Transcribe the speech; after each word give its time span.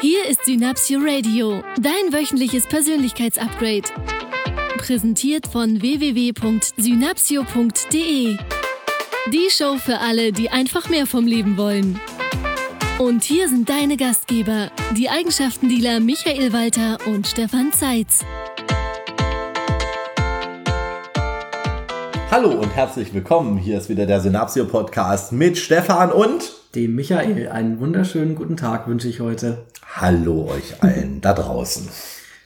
Hier 0.00 0.28
ist 0.28 0.44
Synapsio 0.44 1.00
Radio, 1.02 1.60
dein 1.76 2.12
wöchentliches 2.12 2.68
Persönlichkeitsupgrade. 2.68 3.88
Präsentiert 4.76 5.48
von 5.48 5.82
www.synapsio.de. 5.82 8.36
Die 9.32 9.50
Show 9.50 9.76
für 9.76 9.98
alle, 9.98 10.30
die 10.30 10.50
einfach 10.50 10.88
mehr 10.88 11.04
vom 11.04 11.26
Leben 11.26 11.56
wollen. 11.56 11.98
Und 13.00 13.24
hier 13.24 13.48
sind 13.48 13.68
deine 13.68 13.96
Gastgeber, 13.96 14.70
die 14.96 15.10
Eigenschaftendealer 15.10 15.98
Michael 15.98 16.52
Walter 16.52 16.98
und 17.06 17.26
Stefan 17.26 17.72
Zeitz. 17.72 18.24
Hallo 22.30 22.50
und 22.50 22.72
herzlich 22.76 23.12
willkommen. 23.12 23.58
Hier 23.58 23.78
ist 23.78 23.88
wieder 23.88 24.06
der 24.06 24.20
Synapsio 24.20 24.64
Podcast 24.64 25.32
mit 25.32 25.58
Stefan 25.58 26.12
und 26.12 26.57
dem 26.74 26.94
Michael. 26.94 27.48
Einen 27.48 27.80
wunderschönen 27.80 28.34
guten 28.34 28.56
Tag 28.56 28.88
wünsche 28.88 29.08
ich 29.08 29.20
heute. 29.20 29.66
Hallo 29.94 30.48
euch 30.50 30.82
allen 30.82 31.20
da 31.20 31.32
draußen. 31.32 31.88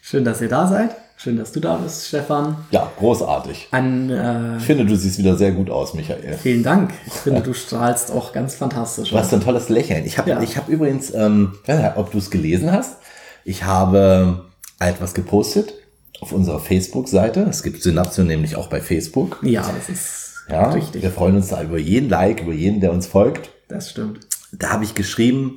Schön, 0.01 0.25
dass 0.25 0.41
ihr 0.41 0.49
da 0.49 0.67
seid. 0.67 0.91
Schön, 1.17 1.37
dass 1.37 1.53
du 1.53 1.61
da 1.61 1.77
bist, 1.77 2.09
Stefan. 2.09 2.57
Ja, 2.71 2.91
großartig. 2.99 3.69
Ein, 3.71 4.11
äh, 4.11 4.57
ich 4.57 4.65
finde, 4.65 4.85
du 4.85 4.97
siehst 4.97 5.19
wieder 5.19 5.37
sehr 5.37 5.53
gut 5.53 5.71
aus, 5.71 5.95
Michael. 5.95 6.37
Vielen 6.37 6.65
Dank. 6.65 6.93
Ich 7.07 7.13
finde, 7.13 7.41
du 7.41 7.55
strahlst 7.55 8.11
auch 8.11 8.33
ganz 8.33 8.55
fantastisch. 8.57 9.11
Du 9.11 9.19
hast 9.19 9.33
ein 9.33 9.41
tolles 9.41 9.69
Lächeln. 9.69 10.05
Ich 10.05 10.19
habe 10.19 10.31
ja. 10.31 10.41
hab 10.41 10.69
übrigens, 10.69 11.15
ähm, 11.15 11.53
ich 11.63 11.69
weiß 11.69 11.79
nicht, 11.79 11.97
ob 11.97 12.11
du 12.11 12.19
es 12.19 12.31
gelesen 12.31 12.73
hast, 12.73 12.97
ich 13.45 13.65
habe 13.65 14.47
etwas 14.81 15.15
gepostet 15.15 15.75
auf 16.21 16.33
unserer 16.33 16.59
Facebook-Seite. 16.59 17.47
Es 17.49 17.63
gibt 17.63 17.83
Synapsio 17.83 18.25
nämlich 18.25 18.57
auch 18.57 18.69
bei 18.69 18.81
Facebook. 18.81 19.39
Ja, 19.43 19.63
das 19.63 19.89
ist 19.89 20.33
ja, 20.49 20.71
richtig. 20.71 21.03
Wir 21.03 21.11
freuen 21.11 21.37
uns 21.37 21.49
da 21.49 21.63
über 21.63 21.79
jeden 21.79 22.09
Like, 22.09 22.43
über 22.43 22.53
jeden, 22.53 22.81
der 22.81 22.93
uns 22.93 23.07
folgt. 23.07 23.51
Das 23.73 23.89
stimmt. 23.89 24.21
Da 24.53 24.69
habe 24.69 24.85
ich 24.85 24.95
geschrieben, 24.95 25.57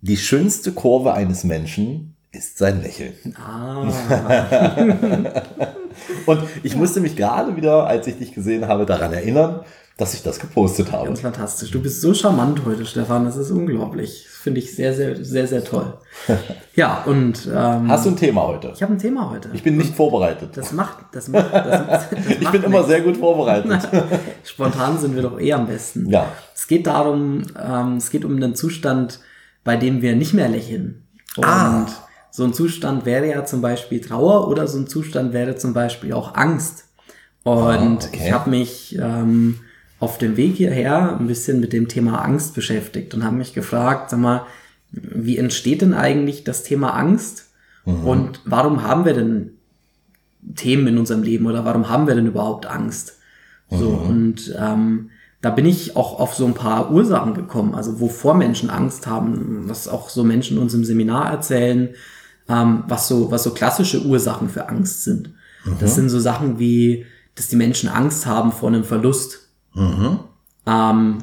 die 0.00 0.16
schönste 0.16 0.70
Kurve 0.70 1.12
eines 1.12 1.42
Menschen 1.42 2.14
ist 2.30 2.56
sein 2.56 2.82
Lächeln. 2.82 3.34
Ah. 3.36 4.76
Und 6.26 6.44
ich 6.62 6.76
musste 6.76 7.00
mich 7.00 7.16
gerade 7.16 7.56
wieder, 7.56 7.88
als 7.88 8.06
ich 8.06 8.16
dich 8.16 8.32
gesehen 8.32 8.68
habe, 8.68 8.86
daran 8.86 9.12
erinnern, 9.12 9.64
dass 9.98 10.14
ich 10.14 10.22
das 10.22 10.38
gepostet 10.38 10.92
habe. 10.92 11.06
Ganz 11.06 11.20
fantastisch. 11.20 11.72
Du 11.72 11.82
bist 11.82 12.00
so 12.00 12.14
charmant 12.14 12.64
heute, 12.64 12.86
Stefan. 12.86 13.24
Das 13.24 13.36
ist 13.36 13.50
unglaublich. 13.50 14.26
Das 14.30 14.36
finde 14.36 14.60
ich 14.60 14.74
sehr, 14.74 14.94
sehr, 14.94 15.22
sehr, 15.22 15.46
sehr 15.46 15.62
toll. 15.62 15.92
Ja, 16.74 17.02
und. 17.06 17.48
Ähm, 17.52 17.90
Hast 17.90 18.06
du 18.06 18.10
ein 18.10 18.16
Thema 18.16 18.46
heute? 18.46 18.70
Ich 18.72 18.80
habe 18.84 18.92
ein 18.92 19.00
Thema 19.00 19.30
heute. 19.30 19.50
Ich 19.52 19.64
bin 19.64 19.76
nicht 19.76 19.96
vorbereitet. 19.96 20.56
Das 20.56 20.70
macht. 20.70 20.98
Das 21.10 21.26
macht, 21.26 21.52
das, 21.52 21.64
das 21.88 22.12
macht 22.12 22.40
ich 22.40 22.48
bin 22.50 22.62
immer 22.62 22.84
sehr 22.84 23.00
gut 23.00 23.16
vorbereitet. 23.16 23.88
Spontan 24.44 24.96
sind 24.96 25.16
wir 25.16 25.22
doch 25.22 25.40
eh 25.40 25.52
am 25.52 25.66
besten. 25.66 26.08
Ja. 26.08 26.28
Es 26.54 26.68
geht 26.68 26.86
darum, 26.86 27.42
ähm, 27.60 27.96
es 27.96 28.10
geht 28.10 28.24
um 28.24 28.36
einen 28.36 28.54
Zustand, 28.54 29.18
bei 29.64 29.76
dem 29.76 30.02
wir 30.02 30.14
nicht 30.14 30.34
mehr 30.34 30.48
lächeln. 30.48 31.02
Und 31.36 31.44
ah. 31.44 31.88
so 32.30 32.44
ein 32.44 32.52
Zustand 32.52 33.04
wäre 33.04 33.28
ja 33.28 33.44
zum 33.44 33.60
Beispiel 33.60 34.00
Trauer 34.00 34.46
oder 34.46 34.68
so 34.68 34.78
ein 34.78 34.86
Zustand 34.86 35.32
wäre 35.32 35.56
zum 35.56 35.74
Beispiel 35.74 36.12
auch 36.12 36.36
Angst. 36.36 36.84
Und 37.42 37.56
ah, 37.56 37.94
okay. 38.06 38.20
ich 38.26 38.32
habe 38.32 38.50
mich. 38.50 38.96
Ähm, 38.96 39.58
auf 40.00 40.18
dem 40.18 40.36
Weg 40.36 40.56
hierher 40.56 41.18
ein 41.18 41.26
bisschen 41.26 41.60
mit 41.60 41.72
dem 41.72 41.88
Thema 41.88 42.22
Angst 42.22 42.54
beschäftigt 42.54 43.14
und 43.14 43.24
habe 43.24 43.36
mich 43.36 43.54
gefragt, 43.54 44.10
sag 44.10 44.20
mal, 44.20 44.46
wie 44.90 45.38
entsteht 45.38 45.82
denn 45.82 45.94
eigentlich 45.94 46.44
das 46.44 46.62
Thema 46.62 46.90
Angst? 46.90 47.50
Mhm. 47.84 48.04
Und 48.04 48.40
warum 48.44 48.82
haben 48.82 49.04
wir 49.04 49.14
denn 49.14 49.50
Themen 50.54 50.86
in 50.86 50.98
unserem 50.98 51.22
Leben 51.22 51.46
oder 51.46 51.64
warum 51.64 51.88
haben 51.88 52.06
wir 52.06 52.14
denn 52.14 52.26
überhaupt 52.26 52.66
Angst? 52.66 53.18
So, 53.70 53.90
mhm. 53.90 54.08
und 54.08 54.56
ähm, 54.58 55.10
da 55.40 55.50
bin 55.50 55.66
ich 55.66 55.94
auch 55.96 56.18
auf 56.18 56.34
so 56.34 56.46
ein 56.46 56.54
paar 56.54 56.90
Ursachen 56.90 57.34
gekommen, 57.34 57.74
also 57.74 58.00
wovor 58.00 58.34
Menschen 58.34 58.70
Angst 58.70 59.06
haben, 59.06 59.68
was 59.68 59.86
auch 59.86 60.08
so 60.08 60.24
Menschen 60.24 60.58
uns 60.58 60.74
im 60.74 60.84
Seminar 60.84 61.30
erzählen, 61.30 61.90
ähm, 62.48 62.84
was 62.88 63.08
so, 63.08 63.30
was 63.30 63.42
so 63.42 63.50
klassische 63.52 64.04
Ursachen 64.04 64.48
für 64.48 64.68
Angst 64.68 65.04
sind. 65.04 65.30
Mhm. 65.64 65.76
Das 65.80 65.94
sind 65.94 66.08
so 66.08 66.18
Sachen 66.18 66.58
wie, 66.58 67.06
dass 67.34 67.48
die 67.48 67.56
Menschen 67.56 67.88
Angst 67.88 68.26
haben 68.26 68.52
vor 68.52 68.68
einem 68.68 68.84
Verlust. 68.84 69.47
Mhm. 69.78 70.18
Ähm, 70.66 71.18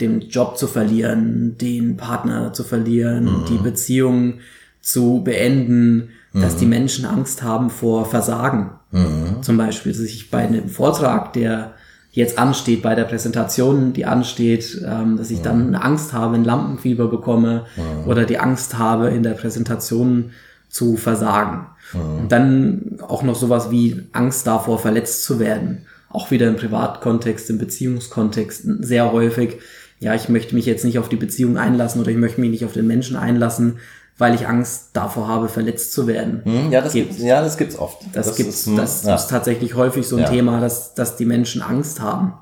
den 0.00 0.20
Job 0.22 0.56
zu 0.56 0.66
verlieren, 0.66 1.58
den 1.58 1.96
Partner 1.96 2.52
zu 2.52 2.64
verlieren, 2.64 3.24
mhm. 3.24 3.44
die 3.46 3.58
Beziehung 3.58 4.34
zu 4.80 5.22
beenden, 5.22 6.10
mhm. 6.32 6.40
dass 6.40 6.56
die 6.56 6.66
Menschen 6.66 7.04
Angst 7.04 7.42
haben 7.42 7.68
vor 7.68 8.06
Versagen. 8.06 8.70
Mhm. 8.92 9.42
Zum 9.42 9.58
Beispiel, 9.58 9.92
dass 9.92 10.00
ich 10.00 10.30
bei 10.30 10.46
einem 10.46 10.68
Vortrag, 10.68 11.34
der 11.34 11.74
jetzt 12.12 12.38
ansteht, 12.38 12.80
bei 12.80 12.94
der 12.94 13.04
Präsentation, 13.04 13.92
die 13.92 14.06
ansteht, 14.06 14.80
ähm, 14.86 15.18
dass 15.18 15.30
ich 15.30 15.42
dann 15.42 15.66
eine 15.66 15.82
Angst 15.82 16.14
habe, 16.14 16.36
ein 16.36 16.44
Lampenfieber 16.44 17.08
bekomme 17.08 17.66
oder 18.06 18.24
die 18.24 18.38
Angst 18.38 18.78
habe, 18.78 19.08
in 19.08 19.22
der 19.22 19.34
Präsentation 19.34 20.30
zu 20.70 20.96
versagen. 20.96 21.66
Und 21.92 22.32
dann 22.32 22.98
auch 23.06 23.22
noch 23.22 23.36
sowas 23.36 23.70
wie 23.70 24.02
Angst 24.12 24.46
davor, 24.46 24.78
verletzt 24.78 25.24
zu 25.24 25.38
werden 25.38 25.86
auch 26.16 26.30
wieder 26.30 26.48
im 26.48 26.56
Privatkontext, 26.56 27.50
im 27.50 27.58
Beziehungskontext 27.58 28.64
sehr 28.80 29.12
häufig, 29.12 29.58
ja, 30.00 30.14
ich 30.14 30.30
möchte 30.30 30.54
mich 30.54 30.64
jetzt 30.64 30.82
nicht 30.82 30.98
auf 30.98 31.10
die 31.10 31.16
Beziehung 31.16 31.58
einlassen 31.58 32.00
oder 32.00 32.10
ich 32.10 32.16
möchte 32.16 32.40
mich 32.40 32.50
nicht 32.50 32.64
auf 32.64 32.72
den 32.72 32.86
Menschen 32.86 33.16
einlassen, 33.16 33.78
weil 34.16 34.34
ich 34.34 34.48
Angst 34.48 34.90
davor 34.94 35.28
habe, 35.28 35.50
verletzt 35.50 35.92
zu 35.92 36.06
werden. 36.06 36.40
Hm, 36.44 36.72
ja, 36.72 36.80
das 36.80 36.94
Gibt, 36.94 37.10
gibt's, 37.10 37.22
ja, 37.22 37.42
das 37.42 37.58
gibt's 37.58 37.78
oft. 37.78 37.98
Das, 38.14 38.28
das 38.28 38.36
gibt's, 38.36 38.66
ist, 38.66 38.78
das 38.78 39.04
ja. 39.04 39.14
ist 39.14 39.28
tatsächlich 39.28 39.74
häufig 39.74 40.08
so 40.08 40.16
ein 40.16 40.22
ja. 40.22 40.30
Thema, 40.30 40.58
dass, 40.58 40.94
dass 40.94 41.16
die 41.16 41.26
Menschen 41.26 41.60
Angst 41.60 42.00
haben. 42.00 42.32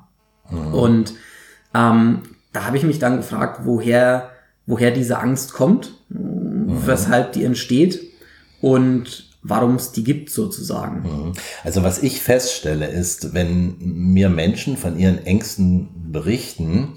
Mhm. 0.49 0.73
Und 0.73 1.13
ähm, 1.73 2.21
da 2.53 2.63
habe 2.63 2.77
ich 2.77 2.83
mich 2.83 2.99
dann 2.99 3.17
gefragt, 3.17 3.61
woher, 3.65 4.29
woher 4.65 4.91
diese 4.91 5.19
Angst 5.19 5.51
kommt, 5.51 5.95
mhm. 6.07 6.77
weshalb 6.85 7.33
die 7.33 7.43
entsteht 7.43 7.99
und 8.61 9.34
warum 9.47 9.75
es 9.75 9.91
die 9.91 10.03
gibt 10.03 10.29
sozusagen. 10.29 11.01
Mhm. 11.01 11.33
Also 11.63 11.83
was 11.83 12.01
ich 12.01 12.21
feststelle 12.21 12.87
ist, 12.87 13.33
wenn 13.33 13.77
mir 13.79 14.29
Menschen 14.29 14.75
von 14.77 14.97
ihren 14.97 15.25
Ängsten 15.25 16.11
berichten, 16.11 16.93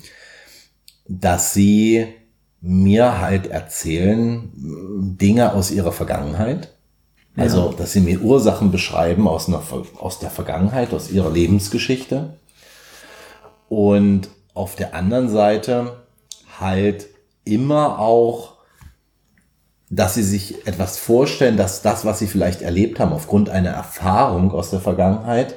dass 1.06 1.53
sie 1.53 2.06
mir 2.60 3.20
halt 3.20 3.47
erzählen 3.47 4.50
Dinge 5.20 5.53
aus 5.53 5.70
ihrer 5.70 5.92
Vergangenheit. 5.92 6.75
Also, 7.36 7.70
dass 7.70 7.92
sie 7.92 8.00
mir 8.00 8.20
Ursachen 8.20 8.72
beschreiben 8.72 9.28
aus, 9.28 9.47
einer, 9.47 9.62
aus 9.98 10.19
der 10.19 10.28
Vergangenheit, 10.28 10.92
aus 10.92 11.12
ihrer 11.12 11.30
Lebensgeschichte. 11.30 12.36
Und 13.69 14.28
auf 14.54 14.75
der 14.75 14.92
anderen 14.97 15.28
Seite 15.28 16.03
halt 16.59 17.06
immer 17.44 18.00
auch 18.00 18.58
dass 19.91 20.15
sie 20.15 20.22
sich 20.22 20.66
etwas 20.66 20.99
vorstellen, 20.99 21.56
dass 21.56 21.82
das, 21.82 22.04
was 22.04 22.19
sie 22.19 22.26
vielleicht 22.26 22.62
erlebt 22.62 23.00
haben, 23.00 23.12
aufgrund 23.12 23.49
einer 23.49 23.71
Erfahrung 23.71 24.53
aus 24.53 24.71
der 24.71 24.81
Vergangenheit, 24.81 25.56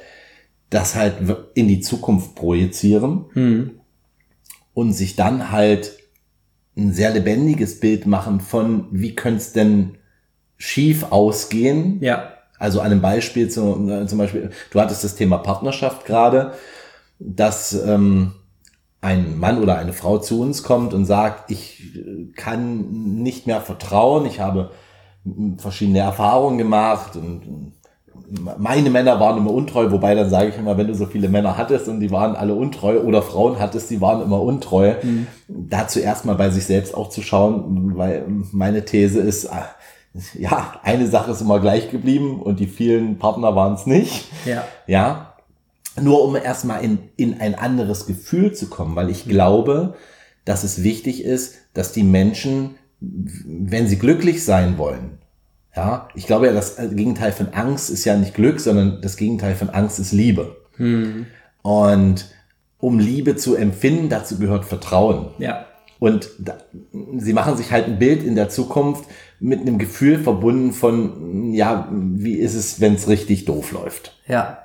das 0.70 0.96
halt 0.96 1.16
in 1.54 1.68
die 1.68 1.82
Zukunft 1.82 2.36
projizieren 2.36 3.26
hm. 3.34 3.72
und 4.74 4.94
sich 4.94 5.16
dann 5.18 5.52
halt 5.52 5.98
ein 6.78 6.94
sehr 6.94 7.12
lebendiges 7.12 7.82
Bild 7.82 8.06
machen 8.06 8.40
von, 8.40 8.88
wie 8.92 9.16
könnte 9.16 9.42
es 9.42 9.52
denn 9.52 9.98
schief 10.58 11.12
ausgehen. 11.12 11.98
Ja. 12.02 12.34
Also 12.58 12.80
einem 12.80 13.02
Beispiel 13.02 13.50
zu, 13.50 13.90
äh, 13.90 14.08
zum 14.08 14.18
Beispiel, 14.18 14.52
du 14.72 14.80
hattest 14.80 15.04
das 15.04 15.16
Thema 15.16 15.40
Partnerschaft 15.40 16.06
gerade, 16.06 16.54
dass 17.20 17.74
ähm, 17.74 18.34
ein 19.02 19.40
Mann 19.40 19.62
oder 19.62 19.78
eine 19.78 19.94
Frau 19.94 20.20
zu 20.20 20.42
uns 20.42 20.64
kommt 20.64 20.94
und 20.94 21.06
sagt, 21.06 21.50
ich 21.50 22.00
kann 22.36 23.22
nicht 23.24 23.48
mehr 23.48 23.60
vertrauen, 23.60 24.28
ich 24.28 24.40
habe 24.40 24.70
verschiedene 25.58 26.00
Erfahrungen 26.00 26.60
gemacht 26.60 27.16
und 27.16 27.74
meine 28.58 28.90
Männer 28.90 29.20
waren 29.20 29.38
immer 29.38 29.52
untreu, 29.52 29.92
wobei 29.92 30.16
dann 30.16 30.30
sage 30.30 30.50
ich 30.50 30.58
immer, 30.58 30.78
wenn 30.78 30.88
du 30.88 30.96
so 30.96 31.06
viele 31.06 31.28
Männer 31.28 31.58
hattest 31.58 31.90
und 31.90 32.00
die 32.00 32.12
waren 32.12 32.36
alle 32.36 32.56
untreu 32.56 33.00
oder 33.02 33.22
Frauen 33.22 33.60
hattest, 33.60 33.90
die 33.90 34.00
waren 34.00 34.22
immer 34.22 34.42
untreu, 34.42 34.94
mhm. 35.02 35.28
dazu 35.48 36.00
erstmal 36.00 36.36
bei 36.36 36.50
sich 36.50 36.66
selbst 36.66 36.96
auch 36.96 37.10
zu 37.10 37.22
schauen, 37.22 37.98
weil 37.98 38.24
meine 38.52 38.86
These 38.86 39.20
ist, 39.20 39.52
ah, 39.52 39.66
ja, 40.38 40.76
eine 40.84 41.08
Sache 41.08 41.32
ist 41.32 41.42
immer 41.42 41.60
gleich 41.60 41.90
geblieben 41.90 42.42
und 42.42 42.60
die 42.60 42.68
vielen 42.68 43.18
Partner 43.18 43.56
waren 43.56 43.74
es 43.74 43.86
nicht. 43.86 44.26
Ja. 44.46 44.64
Ja, 44.88 45.31
nur 46.00 46.24
um 46.24 46.36
erstmal 46.36 46.84
in, 46.84 47.00
in 47.18 47.40
ein 47.40 47.56
anderes 47.56 48.06
Gefühl 48.06 48.54
zu 48.54 48.68
kommen, 48.68 48.96
weil 48.96 49.10
ich 49.10 49.26
glaube, 49.26 49.96
dass 50.46 50.64
es 50.64 50.84
wichtig 50.84 51.24
ist, 51.24 51.56
dass 51.74 51.92
die 51.92 52.04
Menschen, 52.04 52.76
wenn 53.00 53.88
sie 53.88 53.98
glücklich 53.98 54.44
sein 54.46 54.78
wollen, 54.78 55.18
ja, 55.76 56.10
ich 56.16 56.28
glaube 56.28 56.48
ja, 56.48 56.54
das 56.54 56.76
Gegenteil 56.76 57.32
von 57.32 57.50
Angst 57.54 57.90
ist 57.90 58.04
ja 58.04 58.18
nicht 58.18 58.34
Glück, 58.34 58.60
sondern 58.60 59.02
das 59.02 59.16
Gegenteil 59.16 59.56
von 59.56 59.70
Angst 59.70 60.00
ist 60.00 60.12
Liebe. 60.12 60.58
Hm. 60.76 61.28
Und 61.62 62.26
um 62.80 63.00
Liebe 63.00 63.36
zu 63.36 63.56
empfinden, 63.56 64.10
dazu 64.10 64.38
gehört 64.38 64.66
Vertrauen. 64.66 65.28
Ja. 65.38 65.66
Und 66.00 66.30
da, 66.40 66.58
sie 67.18 67.32
machen 67.32 67.56
sich 67.56 67.72
halt 67.72 67.86
ein 67.86 68.00
Bild 68.00 68.24
in 68.24 68.36
der 68.36 68.50
Zukunft 68.50 69.06
mit 69.40 69.62
einem 69.62 69.78
Gefühl 69.78 70.20
verbunden 70.20 70.74
von, 70.74 71.54
ja, 71.54 71.88
wie 71.92 72.34
ist 72.34 72.56
es, 72.56 72.82
wenn 72.82 72.96
es 72.96 73.08
richtig 73.08 73.46
doof 73.46 73.72
läuft? 73.72 74.20
Ja. 74.28 74.58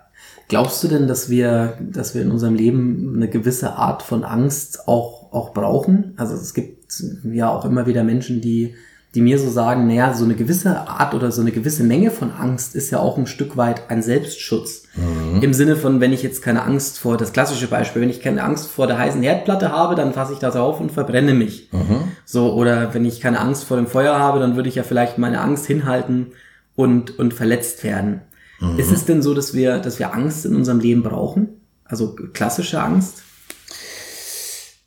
Glaubst 0.48 0.82
du 0.84 0.88
denn, 0.88 1.08
dass 1.08 1.28
wir, 1.28 1.76
dass 1.80 2.14
wir 2.14 2.22
in 2.22 2.30
unserem 2.30 2.54
Leben 2.54 3.14
eine 3.16 3.28
gewisse 3.28 3.72
Art 3.72 4.02
von 4.02 4.24
Angst 4.24 4.86
auch, 4.86 5.32
auch 5.32 5.52
brauchen? 5.52 6.14
Also 6.16 6.34
es 6.34 6.54
gibt 6.54 7.02
ja 7.24 7.48
auch 7.48 7.64
immer 7.64 7.86
wieder 7.86 8.04
Menschen, 8.04 8.40
die 8.40 8.74
die 9.16 9.22
mir 9.22 9.38
so 9.38 9.48
sagen, 9.48 9.86
naja, 9.86 10.12
so 10.12 10.24
eine 10.24 10.34
gewisse 10.34 10.76
Art 10.88 11.14
oder 11.14 11.32
so 11.32 11.40
eine 11.40 11.50
gewisse 11.50 11.82
Menge 11.84 12.10
von 12.10 12.30
Angst 12.32 12.74
ist 12.74 12.90
ja 12.90 12.98
auch 12.98 13.16
ein 13.16 13.26
Stück 13.26 13.56
weit 13.56 13.88
ein 13.88 14.02
Selbstschutz. 14.02 14.82
Mhm. 14.94 15.42
Im 15.42 15.54
Sinne 15.54 15.76
von, 15.76 16.02
wenn 16.02 16.12
ich 16.12 16.22
jetzt 16.22 16.42
keine 16.42 16.64
Angst 16.64 16.98
vor, 16.98 17.16
das 17.16 17.32
klassische 17.32 17.66
Beispiel, 17.66 18.02
wenn 18.02 18.10
ich 18.10 18.20
keine 18.20 18.42
Angst 18.42 18.68
vor 18.68 18.86
der 18.86 18.98
heißen 18.98 19.22
Herdplatte 19.22 19.72
habe, 19.72 19.94
dann 19.94 20.12
fasse 20.12 20.34
ich 20.34 20.38
das 20.38 20.54
auf 20.54 20.80
und 20.80 20.92
verbrenne 20.92 21.32
mich. 21.32 21.70
Mhm. 21.72 22.12
So, 22.26 22.52
oder 22.52 22.92
wenn 22.92 23.06
ich 23.06 23.22
keine 23.22 23.40
Angst 23.40 23.64
vor 23.64 23.78
dem 23.78 23.86
Feuer 23.86 24.18
habe, 24.18 24.38
dann 24.38 24.54
würde 24.54 24.68
ich 24.68 24.74
ja 24.74 24.82
vielleicht 24.82 25.16
meine 25.16 25.40
Angst 25.40 25.64
hinhalten 25.64 26.32
und, 26.74 27.18
und 27.18 27.32
verletzt 27.32 27.84
werden. 27.84 28.20
Mhm. 28.60 28.78
Ist 28.78 28.92
es 28.92 29.04
denn 29.04 29.22
so, 29.22 29.34
dass 29.34 29.54
wir, 29.54 29.78
dass 29.78 29.98
wir 29.98 30.14
Angst 30.14 30.46
in 30.46 30.54
unserem 30.54 30.80
Leben 30.80 31.02
brauchen? 31.02 31.60
Also 31.84 32.14
klassische 32.14 32.80
Angst? 32.80 33.22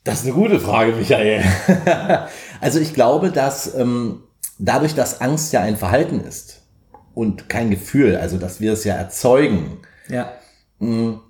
Das 0.04 0.20
ist 0.20 0.24
eine 0.24 0.34
gute 0.34 0.60
Frage, 0.60 0.92
Michael. 0.92 1.44
also 2.60 2.78
ich 2.78 2.94
glaube, 2.94 3.30
dass 3.30 3.74
ähm, 3.74 4.22
dadurch, 4.58 4.94
dass 4.94 5.20
Angst 5.20 5.52
ja 5.52 5.60
ein 5.60 5.76
Verhalten 5.76 6.20
ist 6.20 6.62
und 7.14 7.48
kein 7.48 7.70
Gefühl, 7.70 8.16
also 8.16 8.38
dass 8.38 8.60
wir 8.60 8.72
es 8.72 8.84
ja 8.84 8.94
erzeugen, 8.94 9.78
ja. 10.08 10.32
Mh, 10.78 10.88
hm, 10.88 11.20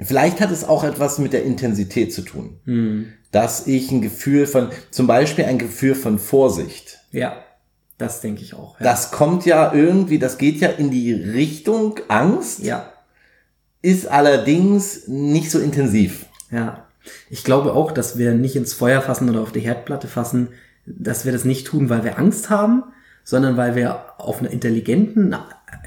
vielleicht 0.00 0.40
hat 0.40 0.50
es 0.50 0.64
auch 0.64 0.84
etwas 0.84 1.18
mit 1.18 1.32
der 1.32 1.44
Intensität 1.44 2.12
zu 2.12 2.22
tun. 2.22 2.58
Mhm. 2.64 3.12
Dass 3.30 3.66
ich 3.66 3.90
ein 3.90 4.00
Gefühl 4.00 4.46
von, 4.46 4.70
zum 4.90 5.06
Beispiel 5.06 5.44
ein 5.44 5.58
Gefühl 5.58 5.94
von 5.94 6.18
Vorsicht. 6.18 7.00
Ja, 7.10 7.36
das 8.04 8.20
denke 8.20 8.42
ich 8.42 8.54
auch. 8.54 8.78
Ja. 8.78 8.84
Das 8.84 9.10
kommt 9.10 9.46
ja 9.46 9.72
irgendwie, 9.72 10.18
das 10.18 10.38
geht 10.38 10.60
ja 10.60 10.68
in 10.68 10.90
die 10.90 11.12
Richtung 11.12 12.00
Angst. 12.08 12.60
Ja. 12.60 12.92
Ist 13.82 14.06
allerdings 14.06 15.08
nicht 15.08 15.50
so 15.50 15.58
intensiv. 15.58 16.26
Ja. 16.50 16.86
Ich 17.30 17.44
glaube 17.44 17.72
auch, 17.74 17.92
dass 17.92 18.18
wir 18.18 18.34
nicht 18.34 18.56
ins 18.56 18.72
Feuer 18.72 19.02
fassen 19.02 19.28
oder 19.28 19.40
auf 19.40 19.52
die 19.52 19.60
Herdplatte 19.60 20.08
fassen, 20.08 20.48
dass 20.86 21.24
wir 21.24 21.32
das 21.32 21.44
nicht 21.44 21.66
tun, 21.66 21.88
weil 21.88 22.04
wir 22.04 22.18
Angst 22.18 22.50
haben, 22.50 22.84
sondern 23.24 23.56
weil 23.56 23.74
wir 23.74 24.04
auf 24.18 24.40
einer 24.40 24.50
intelligenten 24.50 25.34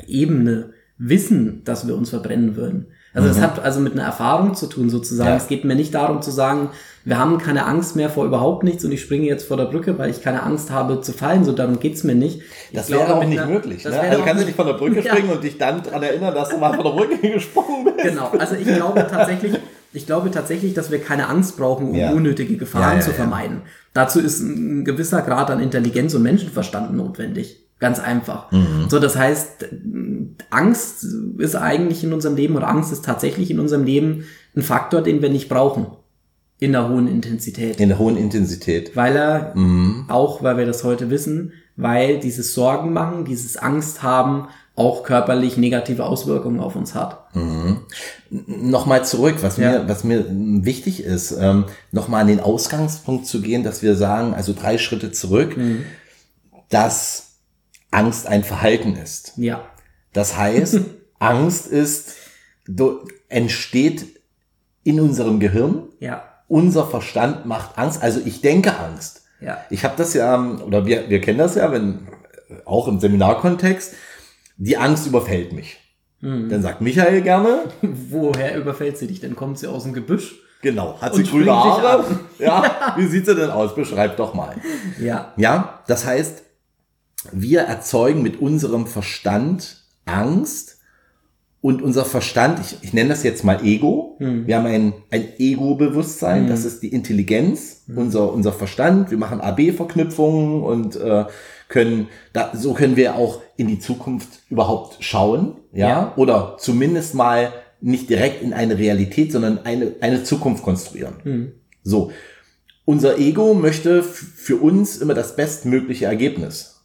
Ebene 0.07 0.73
wissen, 0.97 1.63
dass 1.63 1.87
wir 1.87 1.95
uns 1.95 2.09
verbrennen 2.09 2.55
würden. 2.55 2.87
Also 3.17 3.29
es 3.29 3.37
mhm. 3.37 3.41
hat 3.41 3.63
also 3.63 3.79
mit 3.79 3.93
einer 3.93 4.03
Erfahrung 4.03 4.53
zu 4.53 4.67
tun 4.67 4.91
sozusagen. 4.91 5.31
Ja. 5.31 5.37
Es 5.37 5.47
geht 5.47 5.65
mir 5.65 5.73
nicht 5.73 5.95
darum 5.95 6.21
zu 6.21 6.29
sagen, 6.29 6.69
wir 7.03 7.17
haben 7.17 7.39
keine 7.39 7.65
Angst 7.65 7.95
mehr 7.95 8.11
vor 8.11 8.25
überhaupt 8.25 8.63
nichts 8.63 8.85
und 8.85 8.91
ich 8.91 9.01
springe 9.01 9.25
jetzt 9.25 9.47
vor 9.47 9.57
der 9.57 9.65
Brücke, 9.65 9.97
weil 9.97 10.11
ich 10.11 10.21
keine 10.21 10.43
Angst 10.43 10.69
habe 10.69 11.01
zu 11.01 11.13
fallen. 11.13 11.43
So 11.43 11.51
darum 11.51 11.79
geht's 11.79 12.03
mir 12.03 12.13
nicht. 12.13 12.41
Ich 12.69 12.77
das 12.77 12.91
wäre 12.91 13.15
auch 13.15 13.23
nicht 13.23 13.39
einer, 13.39 13.51
möglich. 13.51 13.83
Ne? 13.85 13.99
Also 13.99 14.21
kannst 14.21 14.43
du 14.43 14.45
nicht 14.45 14.55
von 14.55 14.67
der 14.67 14.73
Brücke 14.73 15.01
springen 15.07 15.29
ja. 15.29 15.33
und 15.33 15.43
dich 15.43 15.57
dann 15.57 15.81
daran 15.81 16.03
erinnern, 16.03 16.35
dass 16.35 16.49
du 16.49 16.57
mal 16.57 16.75
von 16.75 16.83
der 16.83 16.91
Brücke 16.91 17.17
gesprungen 17.33 17.85
bist. 17.85 18.09
Genau. 18.09 18.29
Also 18.37 18.53
ich 18.53 18.67
glaube 18.67 19.07
tatsächlich, 19.09 19.53
ich 19.93 20.05
glaube 20.05 20.29
tatsächlich, 20.29 20.75
dass 20.75 20.91
wir 20.91 20.99
keine 20.99 21.27
Angst 21.27 21.57
brauchen, 21.57 21.89
um 21.89 21.95
ja. 21.95 22.11
unnötige 22.11 22.55
Gefahren 22.55 23.01
zu 23.01 23.11
vermeiden. 23.11 23.63
Dazu 23.93 24.19
ist 24.19 24.41
ein 24.41 24.85
gewisser 24.85 25.23
Grad 25.23 25.49
an 25.49 25.59
Intelligenz 25.59 26.13
und 26.13 26.21
Menschenverstand 26.21 26.95
notwendig. 26.95 27.63
Ganz 27.79 27.99
einfach. 27.99 28.51
Mhm. 28.51 28.89
So, 28.89 28.99
das 28.99 29.15
heißt, 29.15 29.65
Angst 30.49 31.05
ist 31.37 31.55
eigentlich 31.55 32.03
in 32.03 32.13
unserem 32.13 32.35
Leben 32.35 32.55
oder 32.55 32.69
Angst 32.69 32.91
ist 32.91 33.05
tatsächlich 33.05 33.51
in 33.51 33.59
unserem 33.59 33.83
Leben 33.83 34.25
ein 34.55 34.61
Faktor, 34.61 35.01
den 35.01 35.21
wir 35.21 35.29
nicht 35.29 35.49
brauchen. 35.49 35.87
In 36.59 36.71
der 36.71 36.89
hohen 36.89 37.07
Intensität. 37.07 37.79
In 37.79 37.89
der 37.89 37.99
hohen 37.99 38.17
Intensität. 38.17 38.95
Weil 38.95 39.15
er, 39.15 39.55
mhm. 39.55 40.05
auch 40.07 40.41
weil 40.41 40.57
wir 40.57 40.65
das 40.65 40.83
heute 40.83 41.11
wissen, 41.11 41.53
weil 41.75 42.19
dieses 42.19 42.55
Sorgen 42.55 42.93
machen, 42.93 43.25
dieses 43.25 43.57
Angst 43.57 44.01
haben, 44.01 44.47
auch 44.75 45.03
körperlich 45.03 45.57
negative 45.57 46.05
Auswirkungen 46.05 46.59
auf 46.59 46.75
uns 46.75 46.93
hat. 46.95 47.35
Mhm. 47.35 47.81
Nochmal 48.29 49.05
zurück, 49.05 49.37
was 49.41 49.57
ja. 49.57 49.71
mir, 49.71 49.89
was 49.89 50.03
mir 50.03 50.25
wichtig 50.29 51.03
ist, 51.03 51.31
ähm, 51.31 51.65
nochmal 51.91 52.21
an 52.21 52.27
den 52.27 52.39
Ausgangspunkt 52.39 53.25
zu 53.27 53.41
gehen, 53.41 53.63
dass 53.63 53.81
wir 53.81 53.95
sagen, 53.95 54.33
also 54.33 54.53
drei 54.53 54.77
Schritte 54.77 55.11
zurück, 55.11 55.57
mhm. 55.57 55.83
dass 56.69 57.37
Angst 57.91 58.27
ein 58.27 58.43
Verhalten 58.43 58.95
ist. 58.95 59.33
Ja. 59.37 59.63
Das 60.17 60.35
heißt, 60.35 60.79
Angst 61.19 61.67
ist, 61.67 62.15
entsteht 63.29 64.19
in 64.83 64.99
unserem 64.99 65.39
Gehirn. 65.39 65.89
Ja. 65.99 66.23
Unser 66.47 66.87
Verstand 66.87 67.45
macht 67.45 67.77
Angst. 67.77 68.01
Also 68.01 68.19
ich 68.25 68.41
denke 68.41 68.75
Angst. 68.79 69.25
Ja. 69.39 69.59
Ich 69.69 69.83
habe 69.83 69.93
das 69.95 70.15
ja, 70.15 70.41
oder 70.65 70.87
wir, 70.87 71.07
wir 71.11 71.21
kennen 71.21 71.37
das 71.37 71.53
ja, 71.53 71.71
wenn 71.71 72.07
auch 72.65 72.87
im 72.87 72.99
Seminarkontext, 72.99 73.93
die 74.57 74.75
Angst 74.77 75.05
überfällt 75.05 75.53
mich. 75.53 75.77
Mhm. 76.21 76.49
Dann 76.49 76.63
sagt 76.63 76.81
Michael 76.81 77.21
gerne. 77.21 77.65
Woher 77.83 78.57
überfällt 78.57 78.97
sie 78.97 79.05
dich? 79.05 79.19
Dann 79.19 79.35
kommt 79.35 79.59
sie 79.59 79.67
aus 79.67 79.83
dem 79.83 79.93
Gebüsch. 79.93 80.37
Genau. 80.63 80.99
Hat 80.99 81.13
sie 81.13 81.25
grüne 81.25 81.55
Haare? 81.55 82.03
Ja. 82.39 82.95
Wie 82.97 83.05
sieht 83.05 83.27
sie 83.27 83.35
denn 83.35 83.51
aus? 83.51 83.75
Beschreib 83.75 84.17
doch 84.17 84.33
mal. 84.33 84.55
Ja. 84.99 85.33
Ja. 85.37 85.83
Das 85.85 86.07
heißt, 86.07 86.41
wir 87.31 87.61
erzeugen 87.61 88.23
mit 88.23 88.41
unserem 88.41 88.87
Verstand 88.87 89.83
Angst 90.07 90.77
und 91.59 91.81
unser 91.81 92.05
Verstand, 92.05 92.59
ich, 92.61 92.77
ich 92.81 92.93
nenne 92.93 93.09
das 93.09 93.23
jetzt 93.23 93.43
mal 93.43 93.63
Ego. 93.63 94.15
Hm. 94.19 94.47
Wir 94.47 94.57
haben 94.57 94.67
ein, 94.67 94.93
ein 95.09 95.27
Ego-Bewusstsein, 95.37 96.43
hm. 96.43 96.49
das 96.49 96.65
ist 96.65 96.83
die 96.83 96.89
Intelligenz, 96.89 97.83
hm. 97.87 97.97
unser, 97.97 98.31
unser 98.31 98.53
Verstand. 98.53 99.11
Wir 99.11 99.17
machen 99.17 99.41
AB-Verknüpfungen 99.41 100.63
und 100.63 100.95
äh, 100.95 101.25
können, 101.67 102.07
da, 102.31 102.51
so 102.53 102.73
können 102.73 102.95
wir 102.95 103.15
auch 103.15 103.41
in 103.57 103.67
die 103.67 103.79
Zukunft 103.79 104.43
überhaupt 104.49 105.03
schauen, 105.03 105.57
ja? 105.73 105.87
ja, 105.89 106.13
oder 106.15 106.57
zumindest 106.59 107.15
mal 107.15 107.51
nicht 107.81 108.09
direkt 108.09 108.41
in 108.41 108.53
eine 108.53 108.77
Realität, 108.77 109.31
sondern 109.31 109.59
eine, 109.65 109.95
eine 110.01 110.23
Zukunft 110.23 110.63
konstruieren. 110.63 111.15
Hm. 111.23 111.51
So. 111.83 112.11
Unser 112.85 113.17
Ego 113.17 113.53
möchte 113.53 114.03
für 114.03 114.55
uns 114.55 114.97
immer 114.97 115.13
das 115.13 115.35
bestmögliche 115.35 116.05
Ergebnis. 116.05 116.76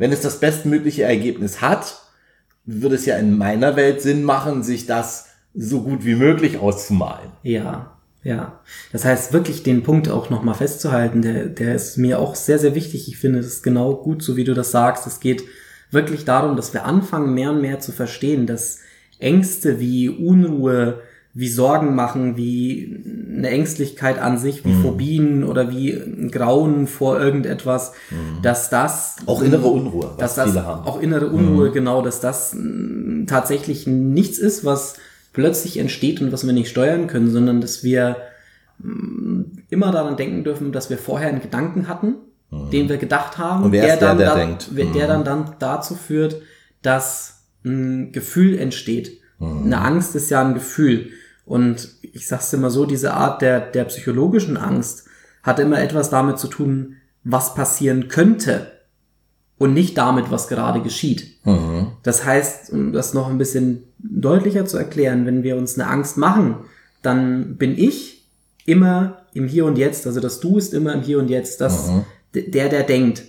Wenn 0.00 0.12
es 0.12 0.22
das 0.22 0.40
bestmögliche 0.40 1.02
Ergebnis 1.02 1.60
hat, 1.60 2.00
würde 2.64 2.94
es 2.94 3.04
ja 3.04 3.18
in 3.18 3.36
meiner 3.36 3.76
Welt 3.76 4.00
Sinn 4.00 4.24
machen, 4.24 4.62
sich 4.62 4.86
das 4.86 5.26
so 5.52 5.82
gut 5.82 6.06
wie 6.06 6.14
möglich 6.14 6.56
auszumalen. 6.56 7.32
Ja, 7.42 7.98
ja. 8.22 8.60
Das 8.92 9.04
heißt, 9.04 9.34
wirklich 9.34 9.62
den 9.62 9.82
Punkt 9.82 10.08
auch 10.08 10.30
nochmal 10.30 10.54
festzuhalten, 10.54 11.20
der, 11.20 11.48
der 11.48 11.74
ist 11.74 11.98
mir 11.98 12.18
auch 12.18 12.34
sehr, 12.34 12.58
sehr 12.58 12.74
wichtig. 12.74 13.08
Ich 13.08 13.18
finde, 13.18 13.40
es 13.40 13.46
ist 13.46 13.62
genau 13.62 13.94
gut, 13.94 14.22
so 14.22 14.38
wie 14.38 14.44
du 14.44 14.54
das 14.54 14.70
sagst. 14.70 15.06
Es 15.06 15.20
geht 15.20 15.44
wirklich 15.90 16.24
darum, 16.24 16.56
dass 16.56 16.72
wir 16.72 16.86
anfangen, 16.86 17.34
mehr 17.34 17.50
und 17.50 17.60
mehr 17.60 17.80
zu 17.80 17.92
verstehen, 17.92 18.46
dass 18.46 18.78
Ängste 19.18 19.80
wie 19.80 20.08
Unruhe, 20.08 21.02
wie 21.32 21.48
Sorgen 21.48 21.94
machen, 21.94 22.36
wie 22.36 23.02
eine 23.36 23.50
Ängstlichkeit 23.50 24.18
an 24.18 24.36
sich, 24.36 24.64
wie 24.64 24.72
mhm. 24.72 24.82
Phobien 24.82 25.44
oder 25.44 25.70
wie 25.70 25.92
ein 25.92 26.30
Grauen 26.30 26.88
vor 26.88 27.20
irgendetwas, 27.20 27.92
mhm. 28.10 28.42
dass 28.42 28.68
das 28.68 29.16
auch 29.26 29.40
innere 29.40 29.68
Unruhe, 29.68 30.14
dass 30.18 30.34
das 30.34 30.56
auch 30.56 31.00
innere 31.00 31.28
Unruhe 31.28 31.68
mhm. 31.68 31.72
genau, 31.72 32.02
dass 32.02 32.20
das 32.20 32.54
mm, 32.54 33.26
tatsächlich 33.26 33.86
nichts 33.86 34.38
ist, 34.38 34.64
was 34.64 34.96
plötzlich 35.32 35.78
entsteht 35.78 36.20
und 36.20 36.32
was 36.32 36.44
wir 36.44 36.52
nicht 36.52 36.68
steuern 36.68 37.06
können, 37.06 37.30
sondern 37.30 37.60
dass 37.60 37.84
wir 37.84 38.16
mm, 38.78 39.42
immer 39.70 39.92
daran 39.92 40.16
denken 40.16 40.42
dürfen, 40.42 40.72
dass 40.72 40.90
wir 40.90 40.98
vorher 40.98 41.28
einen 41.28 41.42
Gedanken 41.42 41.86
hatten, 41.86 42.16
mhm. 42.50 42.70
den 42.70 42.88
wir 42.88 42.96
gedacht 42.96 43.38
haben, 43.38 43.66
und 43.66 43.72
der, 43.72 43.96
dann, 43.98 44.18
der, 44.18 44.34
der, 44.34 44.46
da, 44.46 44.92
der 44.92 45.06
dann, 45.06 45.24
dann 45.24 45.54
dazu 45.60 45.94
führt, 45.94 46.42
dass 46.82 47.44
ein 47.64 48.10
Gefühl 48.10 48.58
entsteht. 48.58 49.20
Mhm. 49.38 49.66
Eine 49.66 49.80
Angst 49.80 50.16
ist 50.16 50.28
ja 50.30 50.44
ein 50.44 50.54
Gefühl. 50.54 51.10
Und 51.50 51.96
ich 52.02 52.28
sag's 52.28 52.52
immer 52.52 52.70
so, 52.70 52.86
diese 52.86 53.12
Art 53.12 53.42
der, 53.42 53.58
der 53.58 53.82
psychologischen 53.86 54.56
Angst 54.56 55.08
hat 55.42 55.58
immer 55.58 55.82
etwas 55.82 56.08
damit 56.08 56.38
zu 56.38 56.46
tun, 56.46 56.98
was 57.24 57.56
passieren 57.56 58.06
könnte 58.06 58.68
und 59.58 59.74
nicht 59.74 59.98
damit, 59.98 60.30
was 60.30 60.46
gerade 60.46 60.80
geschieht. 60.80 61.44
Mhm. 61.44 61.88
Das 62.04 62.24
heißt, 62.24 62.70
um 62.72 62.92
das 62.92 63.14
noch 63.14 63.28
ein 63.28 63.38
bisschen 63.38 63.82
deutlicher 63.98 64.64
zu 64.64 64.78
erklären, 64.78 65.26
wenn 65.26 65.42
wir 65.42 65.56
uns 65.56 65.76
eine 65.76 65.90
Angst 65.90 66.16
machen, 66.16 66.54
dann 67.02 67.56
bin 67.56 67.76
ich 67.76 68.28
immer 68.64 69.22
im 69.34 69.48
Hier 69.48 69.64
und 69.64 69.76
Jetzt, 69.76 70.06
also 70.06 70.20
das 70.20 70.38
Du 70.38 70.56
ist 70.56 70.72
immer 70.72 70.92
im 70.92 71.02
Hier 71.02 71.18
und 71.18 71.30
Jetzt, 71.30 71.60
das 71.60 71.88
mhm. 71.88 72.04
der, 72.32 72.68
der 72.68 72.84
denkt. 72.84 73.24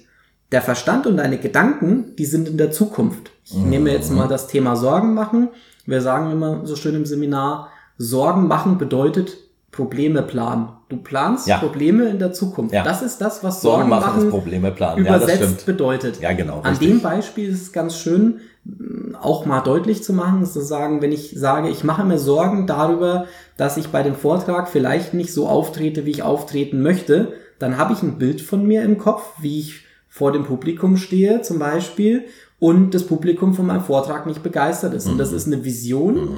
Der 0.51 0.61
Verstand 0.61 1.07
und 1.07 1.17
deine 1.17 1.39
Gedanken, 1.39 2.15
die 2.17 2.25
sind 2.25 2.47
in 2.47 2.59
der 2.59 2.69
Zukunft. 2.69 3.31
Ich 3.45 3.55
mhm. 3.55 3.69
nehme 3.69 3.91
jetzt 3.91 4.11
mal 4.11 4.27
das 4.27 4.45
Thema 4.45 4.75
Sorgen 4.75 5.15
machen. 5.15 5.49
Wir 5.87 6.01
sagen 6.01 6.29
immer 6.31 6.67
so 6.67 6.75
schön 6.75 6.93
im 6.93 7.07
Seminar, 7.07 7.70
Sorgen 8.01 8.47
machen 8.47 8.77
bedeutet 8.77 9.37
Probleme 9.71 10.23
planen. 10.23 10.69
Du 10.89 10.97
planst 10.97 11.47
ja. 11.47 11.57
Probleme 11.57 12.09
in 12.09 12.19
der 12.19 12.33
Zukunft. 12.33 12.73
Ja. 12.73 12.83
Das 12.83 13.01
ist 13.01 13.19
das, 13.19 13.43
was 13.43 13.61
Sorgen, 13.61 13.77
Sorgen 13.77 13.89
machen, 13.89 14.17
machen 14.17 14.29
Probleme 14.29 14.71
planen. 14.71 15.05
übersetzt 15.05 15.61
ja, 15.61 15.65
bedeutet. 15.65 16.19
Ja, 16.19 16.33
genau. 16.33 16.61
An 16.61 16.71
richtig. 16.71 16.89
dem 16.89 17.01
Beispiel 17.01 17.49
ist 17.49 17.61
es 17.61 17.71
ganz 17.71 17.95
schön, 17.95 18.39
mm, 18.65 19.15
auch 19.15 19.45
mal 19.45 19.61
deutlich 19.61 20.03
zu 20.03 20.13
machen, 20.13 20.45
zu 20.45 20.61
sagen, 20.61 21.01
wenn 21.01 21.11
ich 21.11 21.35
sage, 21.37 21.69
ich 21.69 21.83
mache 21.83 22.03
mir 22.03 22.17
Sorgen 22.17 22.67
darüber, 22.67 23.27
dass 23.55 23.77
ich 23.77 23.89
bei 23.89 24.03
dem 24.03 24.15
Vortrag 24.15 24.67
vielleicht 24.67 25.13
nicht 25.13 25.31
so 25.31 25.47
auftrete, 25.47 26.05
wie 26.05 26.11
ich 26.11 26.23
auftreten 26.23 26.81
möchte, 26.81 27.33
dann 27.59 27.77
habe 27.77 27.93
ich 27.93 28.01
ein 28.01 28.17
Bild 28.17 28.41
von 28.41 28.65
mir 28.65 28.83
im 28.83 28.97
Kopf, 28.97 29.23
wie 29.39 29.59
ich 29.59 29.85
vor 30.09 30.33
dem 30.33 30.43
Publikum 30.43 30.97
stehe 30.97 31.43
zum 31.43 31.59
Beispiel 31.59 32.25
und 32.59 32.93
das 32.93 33.03
Publikum 33.05 33.53
von 33.53 33.67
meinem 33.67 33.83
Vortrag 33.83 34.25
nicht 34.25 34.43
begeistert 34.43 34.93
ist. 34.95 35.05
Mhm. 35.05 35.13
Und 35.13 35.17
das 35.19 35.31
mhm. 35.31 35.37
ist 35.37 35.47
eine 35.47 35.63
Vision, 35.63 36.15
mhm 36.15 36.37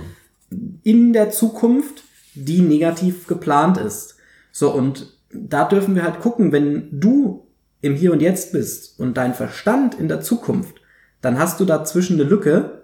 in 0.83 1.13
der 1.13 1.31
Zukunft, 1.31 2.03
die 2.35 2.61
negativ 2.61 3.27
geplant 3.27 3.77
ist. 3.77 4.17
So, 4.51 4.73
und 4.73 5.17
da 5.31 5.65
dürfen 5.65 5.95
wir 5.95 6.03
halt 6.03 6.19
gucken, 6.19 6.51
wenn 6.51 6.99
du 6.99 7.47
im 7.81 7.95
Hier 7.95 8.13
und 8.13 8.21
Jetzt 8.21 8.51
bist 8.51 8.99
und 8.99 9.17
dein 9.17 9.33
Verstand 9.33 9.95
in 9.95 10.07
der 10.07 10.21
Zukunft, 10.21 10.75
dann 11.21 11.37
hast 11.37 11.59
du 11.59 11.65
dazwischen 11.65 12.19
eine 12.19 12.29
Lücke 12.29 12.83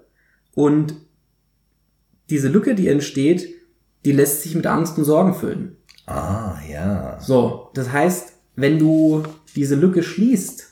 und 0.56 0.96
diese 2.30 2.48
Lücke, 2.48 2.76
die 2.76 2.88
entsteht, 2.88 3.48
die 4.06 4.12
lässt 4.12 4.44
sich 4.44 4.56
mit 4.56 4.68
Angst 4.68 4.98
und 4.98 5.04
Sorgen 5.04 5.34
füllen. 5.34 5.78
Ah, 6.06 6.58
ja. 6.70 7.20
So, 7.20 7.70
das 7.74 7.92
heißt, 7.92 8.34
wenn 8.56 8.80
du 8.80 9.24
diese 9.56 9.76
Lücke 9.76 10.04
schließt, 10.04 10.68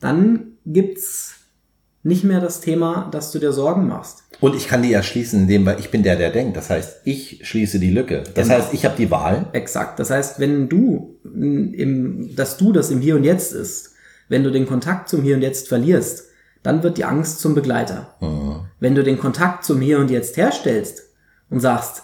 dann 0.00 0.58
gibt's 0.66 1.41
nicht 2.04 2.24
mehr 2.24 2.40
das 2.40 2.60
Thema, 2.60 3.08
dass 3.12 3.30
du 3.30 3.38
dir 3.38 3.52
Sorgen 3.52 3.86
machst. 3.86 4.24
Und 4.40 4.56
ich 4.56 4.66
kann 4.66 4.82
die 4.82 4.90
ja 4.90 5.02
schließen, 5.04 5.42
indem 5.42 5.68
ich 5.78 5.90
bin 5.90 6.02
der, 6.02 6.16
der 6.16 6.30
denkt. 6.30 6.56
Das 6.56 6.68
heißt, 6.68 7.02
ich 7.04 7.40
schließe 7.46 7.78
die 7.78 7.90
Lücke. 7.90 8.24
Das 8.34 8.48
Genau. 8.48 8.58
heißt, 8.58 8.74
ich 8.74 8.84
habe 8.84 8.96
die 8.96 9.10
Wahl. 9.10 9.46
Exakt. 9.52 10.00
Das 10.00 10.10
heißt, 10.10 10.40
wenn 10.40 10.68
du 10.68 11.16
im, 11.24 12.34
dass 12.34 12.56
du 12.56 12.72
das 12.72 12.90
im 12.90 13.00
Hier 13.00 13.14
und 13.14 13.22
Jetzt 13.24 13.52
ist, 13.52 13.90
wenn 14.28 14.42
du 14.42 14.50
den 14.50 14.66
Kontakt 14.66 15.08
zum 15.08 15.22
Hier 15.22 15.36
und 15.36 15.42
Jetzt 15.42 15.68
verlierst, 15.68 16.24
dann 16.64 16.82
wird 16.82 16.96
die 16.98 17.04
Angst 17.04 17.40
zum 17.40 17.54
Begleiter. 17.54 18.14
Wenn 18.80 18.94
du 18.94 19.04
den 19.04 19.18
Kontakt 19.18 19.64
zum 19.64 19.80
Hier 19.80 19.98
und 19.98 20.10
Jetzt 20.10 20.36
herstellst 20.36 21.02
und 21.50 21.60
sagst, 21.60 22.02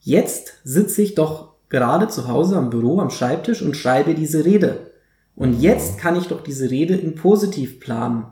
jetzt 0.00 0.54
sitze 0.64 1.02
ich 1.02 1.14
doch 1.14 1.54
gerade 1.70 2.08
zu 2.08 2.28
Hause 2.28 2.56
am 2.56 2.70
Büro, 2.70 3.00
am 3.00 3.10
Schreibtisch 3.10 3.62
und 3.62 3.76
schreibe 3.76 4.14
diese 4.14 4.44
Rede. 4.44 4.90
Und 5.36 5.60
jetzt 5.60 5.98
kann 5.98 6.16
ich 6.16 6.28
doch 6.28 6.42
diese 6.42 6.70
Rede 6.70 6.94
in 6.94 7.16
positiv 7.16 7.80
planen, 7.80 8.26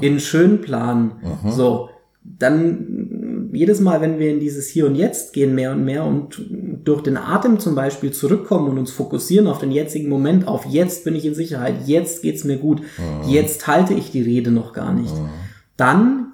in 0.00 0.18
schön 0.18 0.60
planen. 0.60 1.12
So, 1.48 1.90
dann 2.22 3.50
jedes 3.52 3.80
Mal, 3.80 4.00
wenn 4.00 4.18
wir 4.18 4.30
in 4.30 4.40
dieses 4.40 4.68
Hier 4.68 4.86
und 4.86 4.94
Jetzt 4.94 5.32
gehen, 5.32 5.54
mehr 5.54 5.72
und 5.72 5.84
mehr 5.84 6.04
und 6.04 6.42
durch 6.84 7.02
den 7.02 7.16
Atem 7.16 7.58
zum 7.58 7.74
Beispiel 7.74 8.12
zurückkommen 8.12 8.68
und 8.68 8.78
uns 8.78 8.90
fokussieren 8.90 9.46
auf 9.46 9.58
den 9.58 9.70
jetzigen 9.70 10.08
Moment, 10.08 10.46
auf 10.46 10.66
jetzt 10.66 11.04
bin 11.04 11.14
ich 11.14 11.24
in 11.24 11.34
Sicherheit, 11.34 11.86
jetzt 11.86 12.22
geht's 12.22 12.44
mir 12.44 12.58
gut, 12.58 12.82
jetzt 13.26 13.66
halte 13.66 13.94
ich 13.94 14.10
die 14.10 14.22
Rede 14.22 14.50
noch 14.50 14.72
gar 14.72 14.92
nicht, 14.92 15.14
dann 15.76 16.32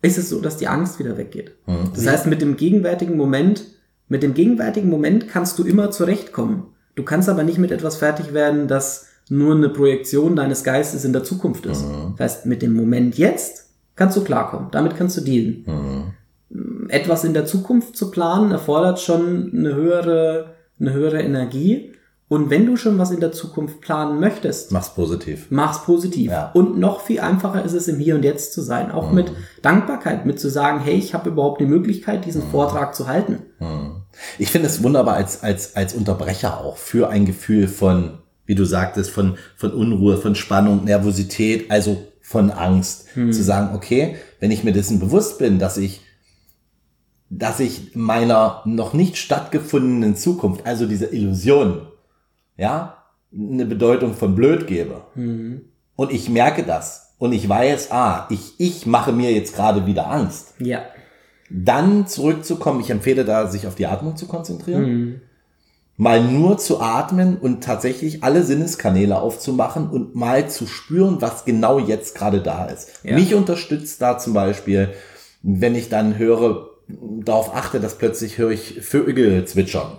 ist 0.00 0.16
es 0.16 0.30
so, 0.30 0.40
dass 0.40 0.56
die 0.56 0.68
Angst 0.68 0.98
wieder 0.98 1.18
weggeht. 1.18 1.56
Das 1.94 2.06
heißt, 2.06 2.26
mit 2.26 2.40
dem 2.40 2.56
gegenwärtigen 2.56 3.16
Moment, 3.16 3.64
mit 4.08 4.22
dem 4.22 4.32
gegenwärtigen 4.32 4.88
Moment 4.88 5.28
kannst 5.28 5.58
du 5.58 5.64
immer 5.64 5.90
zurechtkommen. 5.90 6.68
Du 6.94 7.02
kannst 7.02 7.28
aber 7.28 7.42
nicht 7.42 7.58
mit 7.58 7.70
etwas 7.70 7.96
fertig 7.96 8.32
werden, 8.32 8.66
das 8.66 9.08
nur 9.30 9.54
eine 9.54 9.68
Projektion 9.68 10.36
deines 10.36 10.64
Geistes 10.64 11.04
in 11.04 11.12
der 11.12 11.24
Zukunft 11.24 11.64
ist. 11.66 11.84
Das 12.16 12.20
heißt, 12.20 12.46
mit 12.46 12.62
dem 12.62 12.74
Moment 12.74 13.16
jetzt 13.16 13.70
kannst 13.96 14.16
du 14.16 14.24
klarkommen. 14.24 14.68
Damit 14.72 14.96
kannst 14.96 15.16
du 15.16 15.20
dealen. 15.20 16.14
Etwas 16.88 17.24
in 17.24 17.32
der 17.32 17.46
Zukunft 17.46 17.96
zu 17.96 18.10
planen 18.10 18.50
erfordert 18.50 19.00
schon 19.00 19.52
eine 19.54 19.74
höhere, 19.74 20.54
eine 20.80 20.92
höhere 20.92 21.22
Energie. 21.22 21.92
Und 22.26 22.48
wenn 22.48 22.64
du 22.64 22.76
schon 22.76 22.96
was 22.98 23.10
in 23.10 23.18
der 23.18 23.32
Zukunft 23.32 23.80
planen 23.80 24.20
möchtest, 24.20 24.70
Mach's 24.70 24.94
positiv. 24.94 25.46
mach's 25.50 25.84
positiv. 25.84 26.30
Ja. 26.30 26.50
Und 26.54 26.78
noch 26.78 27.00
viel 27.00 27.20
einfacher 27.20 27.64
ist 27.64 27.72
es 27.72 27.88
im 27.88 27.98
Hier 27.98 28.14
und 28.14 28.24
Jetzt 28.24 28.52
zu 28.52 28.62
sein. 28.62 28.92
Auch 28.92 29.10
mit 29.10 29.32
Dankbarkeit, 29.62 30.26
mit 30.26 30.38
zu 30.38 30.48
sagen, 30.48 30.80
hey, 30.80 30.94
ich 30.94 31.12
habe 31.12 31.30
überhaupt 31.30 31.60
die 31.60 31.66
Möglichkeit, 31.66 32.24
diesen 32.24 32.42
Vortrag 32.42 32.94
zu 32.94 33.08
halten. 33.08 33.42
Ich 34.38 34.50
finde 34.50 34.68
es 34.68 34.82
wunderbar 34.82 35.14
als, 35.14 35.42
als, 35.42 35.74
als 35.74 35.92
Unterbrecher 35.94 36.60
auch 36.60 36.76
für 36.76 37.10
ein 37.10 37.26
Gefühl 37.26 37.66
von, 37.66 38.18
wie 38.50 38.56
du 38.56 38.64
sagtest, 38.64 39.10
von, 39.12 39.36
von 39.54 39.72
Unruhe, 39.72 40.16
von 40.16 40.34
Spannung, 40.34 40.82
Nervosität, 40.82 41.70
also 41.70 42.04
von 42.20 42.50
Angst. 42.50 43.06
Zu 43.14 43.44
sagen, 43.44 43.76
okay, 43.76 44.16
wenn 44.40 44.50
ich 44.50 44.64
mir 44.64 44.72
dessen 44.72 44.98
bewusst 44.98 45.38
bin, 45.38 45.60
dass 45.60 45.76
ich, 45.76 46.00
dass 47.28 47.60
ich 47.60 47.94
meiner 47.94 48.62
noch 48.64 48.92
nicht 48.92 49.18
stattgefundenen 49.18 50.16
Zukunft, 50.16 50.66
also 50.66 50.86
dieser 50.86 51.12
Illusion, 51.12 51.82
ja, 52.56 52.96
eine 53.32 53.66
Bedeutung 53.66 54.14
von 54.14 54.34
blöd 54.34 54.66
gebe. 54.66 55.00
Und 55.94 56.10
ich 56.12 56.28
merke 56.28 56.64
das. 56.64 57.14
Und 57.18 57.32
ich 57.32 57.48
weiß, 57.48 57.92
ah, 57.92 58.26
ich, 58.30 58.54
ich 58.58 58.84
mache 58.84 59.12
mir 59.12 59.30
jetzt 59.32 59.54
gerade 59.54 59.86
wieder 59.86 60.10
Angst 60.10 60.54
Ja. 60.58 60.80
dann 61.50 62.08
zurückzukommen. 62.08 62.80
Ich 62.80 62.90
empfehle 62.90 63.24
da, 63.24 63.46
sich 63.46 63.68
auf 63.68 63.76
die 63.76 63.86
Atmung 63.86 64.16
zu 64.16 64.26
konzentrieren. 64.26 65.20
Mal 66.00 66.24
nur 66.24 66.56
zu 66.56 66.80
atmen 66.80 67.36
und 67.36 67.62
tatsächlich 67.62 68.24
alle 68.24 68.42
Sinneskanäle 68.42 69.20
aufzumachen 69.20 69.90
und 69.90 70.14
mal 70.14 70.48
zu 70.48 70.66
spüren, 70.66 71.20
was 71.20 71.44
genau 71.44 71.78
jetzt 71.78 72.14
gerade 72.14 72.40
da 72.40 72.64
ist. 72.64 72.88
Ja. 73.02 73.16
Mich 73.16 73.34
unterstützt 73.34 74.00
da 74.00 74.16
zum 74.16 74.32
Beispiel, 74.32 74.94
wenn 75.42 75.74
ich 75.74 75.90
dann 75.90 76.16
höre, 76.16 76.70
darauf 76.88 77.54
achte, 77.54 77.80
dass 77.80 77.98
plötzlich 77.98 78.38
höre 78.38 78.48
ich 78.48 78.80
Vögel 78.80 79.44
zwitschern. 79.44 79.98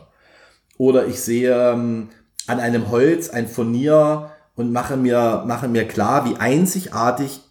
Oder 0.79 1.05
ich 1.05 1.21
sehe 1.21 1.53
ähm, 1.53 2.09
an 2.47 2.59
einem 2.59 2.89
Holz 2.89 3.29
ein 3.29 3.47
Furnier 3.47 4.31
und 4.55 4.71
mache 4.71 4.97
mir, 4.97 5.43
mache 5.45 5.67
mir 5.67 5.87
klar, 5.87 6.25
wie 6.25 6.35
einzigartig 6.37 7.41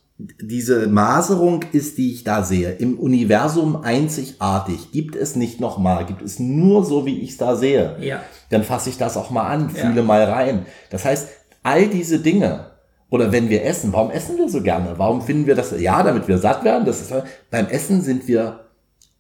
diese 0.41 0.87
Maserung 0.89 1.65
ist, 1.73 1.99
die 1.99 2.13
ich 2.13 2.25
da 2.25 2.43
sehe. 2.43 2.73
Im 2.73 2.99
Universum 2.99 3.77
einzigartig. 3.83 4.93
Gibt 4.93 5.17
es 5.17 5.37
nicht 5.37 5.61
nochmal. 5.61 6.07
Gibt 6.07 6.23
es 6.23 6.39
nur 6.39 6.85
so, 6.85 7.07
wie 7.07 7.21
ich 7.21 7.31
es 7.31 7.37
da 7.37 7.57
sehe. 7.57 7.97
Ja. 8.01 8.23
Dann 8.51 8.63
fasse 8.65 8.91
ich 8.91 8.99
das 8.99 9.17
auch 9.17 9.31
mal 9.31 9.47
an, 9.47 9.71
Ja. 9.75 9.81
fühle 9.87 10.03
mal 10.03 10.25
rein. 10.25 10.67
Das 10.91 11.05
heißt, 11.05 11.29
all 11.63 11.87
diese 11.89 12.19
Dinge, 12.19 12.67
oder 13.11 13.33
wenn 13.33 13.49
wir 13.49 13.65
essen, 13.65 13.93
warum 13.93 14.11
essen 14.11 14.37
wir 14.39 14.49
so 14.49 14.63
gerne? 14.63 14.95
Warum 14.97 15.23
finden 15.23 15.47
wir 15.47 15.55
das? 15.55 15.73
Ja, 15.81 16.03
damit 16.03 16.29
wir 16.29 16.39
satt 16.39 16.65
werden. 16.65 16.85
Das 16.85 17.01
ist, 17.01 17.13
beim 17.51 17.67
Essen 17.67 18.03
sind 18.03 18.29
wir 18.29 18.61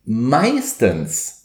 meistens 0.05 1.37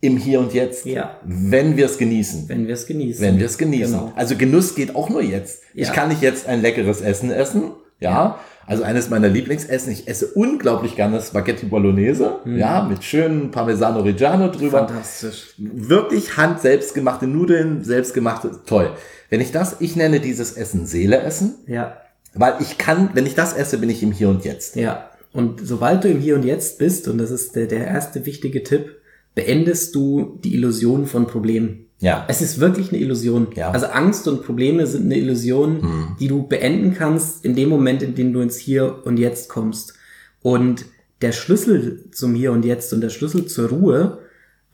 im 0.00 0.16
Hier 0.18 0.40
und 0.40 0.52
Jetzt, 0.54 0.86
Ja. 0.86 1.18
wenn 1.24 1.76
wir 1.76 1.86
es 1.86 1.98
genießen. 1.98 2.48
Wenn 2.48 2.66
wir 2.66 2.74
es 2.74 2.86
genießen. 2.86 3.22
Wenn 3.24 3.38
wir 3.38 3.46
es 3.46 3.58
genießen. 3.58 3.98
Genau. 3.98 4.12
Also 4.14 4.36
Genuss 4.36 4.74
geht 4.74 4.94
auch 4.94 5.08
nur 5.08 5.22
jetzt. 5.22 5.62
Ja. 5.74 5.82
Ich 5.84 5.92
kann 5.92 6.08
nicht 6.10 6.22
jetzt 6.22 6.46
ein 6.46 6.62
leckeres 6.62 7.00
Essen 7.00 7.30
essen. 7.30 7.72
Ja. 8.00 8.38
Also 8.66 8.82
eines 8.82 9.10
meiner 9.10 9.28
Lieblingsessen. 9.28 9.92
Ich 9.92 10.08
esse 10.08 10.26
unglaublich 10.28 10.96
gerne 10.96 11.20
Spaghetti 11.20 11.66
Bolognese. 11.66 12.40
Ja. 12.44 12.82
Mit 12.82 13.04
schönen 13.04 13.50
Parmesano 13.50 14.00
Reggiano 14.00 14.48
drüber. 14.50 14.86
Fantastisch. 14.86 15.54
Wirklich 15.58 16.36
hand 16.36 16.60
selbstgemachte 16.60 17.26
Nudeln, 17.26 17.84
selbstgemachte, 17.84 18.50
toll. 18.66 18.90
Wenn 19.30 19.40
ich 19.40 19.52
das, 19.52 19.76
ich 19.80 19.96
nenne 19.96 20.20
dieses 20.20 20.52
Essen 20.52 20.86
Seele 20.86 21.20
essen, 21.20 21.54
Ja. 21.66 21.96
weil 22.34 22.54
ich 22.60 22.76
kann, 22.78 23.10
wenn 23.14 23.26
ich 23.26 23.34
das 23.34 23.52
esse, 23.54 23.78
bin 23.78 23.88
ich 23.90 24.02
im 24.02 24.12
Hier 24.12 24.28
und 24.28 24.44
Jetzt. 24.44 24.76
Ja. 24.76 25.10
Und 25.32 25.60
sobald 25.64 26.02
du 26.04 26.08
im 26.08 26.18
Hier 26.20 26.34
und 26.34 26.44
Jetzt 26.44 26.78
bist, 26.78 27.08
und 27.08 27.18
das 27.18 27.30
ist 27.30 27.54
der, 27.56 27.66
der 27.66 27.86
erste 27.86 28.26
wichtige 28.26 28.62
Tipp, 28.62 28.96
beendest 29.34 29.94
du 29.94 30.38
die 30.42 30.54
Illusion 30.54 31.06
von 31.06 31.26
Problemen. 31.26 31.85
Ja. 31.98 32.26
Es 32.28 32.42
ist 32.42 32.60
wirklich 32.60 32.92
eine 32.92 33.00
Illusion. 33.00 33.48
Ja. 33.54 33.70
Also 33.70 33.86
Angst 33.86 34.28
und 34.28 34.44
Probleme 34.44 34.86
sind 34.86 35.06
eine 35.06 35.16
Illusion, 35.16 36.16
die 36.20 36.28
du 36.28 36.46
beenden 36.46 36.94
kannst 36.94 37.44
in 37.44 37.54
dem 37.54 37.68
Moment, 37.68 38.02
in 38.02 38.14
dem 38.14 38.32
du 38.32 38.40
ins 38.40 38.58
Hier 38.58 39.02
und 39.04 39.18
Jetzt 39.18 39.48
kommst. 39.48 39.94
Und 40.42 40.84
der 41.22 41.32
Schlüssel 41.32 42.04
zum 42.12 42.34
Hier 42.34 42.52
und 42.52 42.64
Jetzt 42.64 42.92
und 42.92 43.00
der 43.00 43.08
Schlüssel 43.08 43.46
zur 43.46 43.70
Ruhe, 43.70 44.18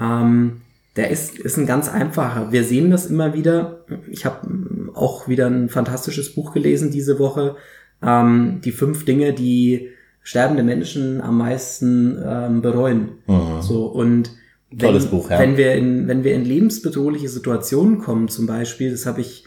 ähm, 0.00 0.62
der 0.96 1.10
ist, 1.10 1.38
ist 1.38 1.56
ein 1.56 1.66
ganz 1.66 1.88
einfacher. 1.88 2.52
Wir 2.52 2.64
sehen 2.64 2.90
das 2.90 3.06
immer 3.06 3.34
wieder. 3.34 3.84
Ich 4.10 4.26
habe 4.26 4.46
auch 4.94 5.28
wieder 5.28 5.46
ein 5.46 5.68
fantastisches 5.68 6.34
Buch 6.34 6.52
gelesen 6.52 6.90
diese 6.90 7.18
Woche. 7.18 7.56
Ähm, 8.02 8.60
die 8.62 8.72
fünf 8.72 9.04
Dinge, 9.04 9.32
die 9.32 9.90
sterbende 10.22 10.62
Menschen 10.62 11.20
am 11.20 11.38
meisten 11.38 12.18
ähm, 12.24 12.62
bereuen. 12.62 13.12
So 13.60 13.86
und 13.86 14.30
wenn, 14.72 14.88
Tolles 14.88 15.06
Buch, 15.06 15.30
ja. 15.30 15.38
wenn 15.38 15.56
wir 15.56 15.74
in 15.74 16.08
wenn 16.08 16.24
wir 16.24 16.34
in 16.34 16.44
lebensbedrohliche 16.44 17.28
Situationen 17.28 17.98
kommen, 17.98 18.28
zum 18.28 18.46
Beispiel, 18.46 18.90
das 18.90 19.06
habe 19.06 19.20
ich 19.20 19.44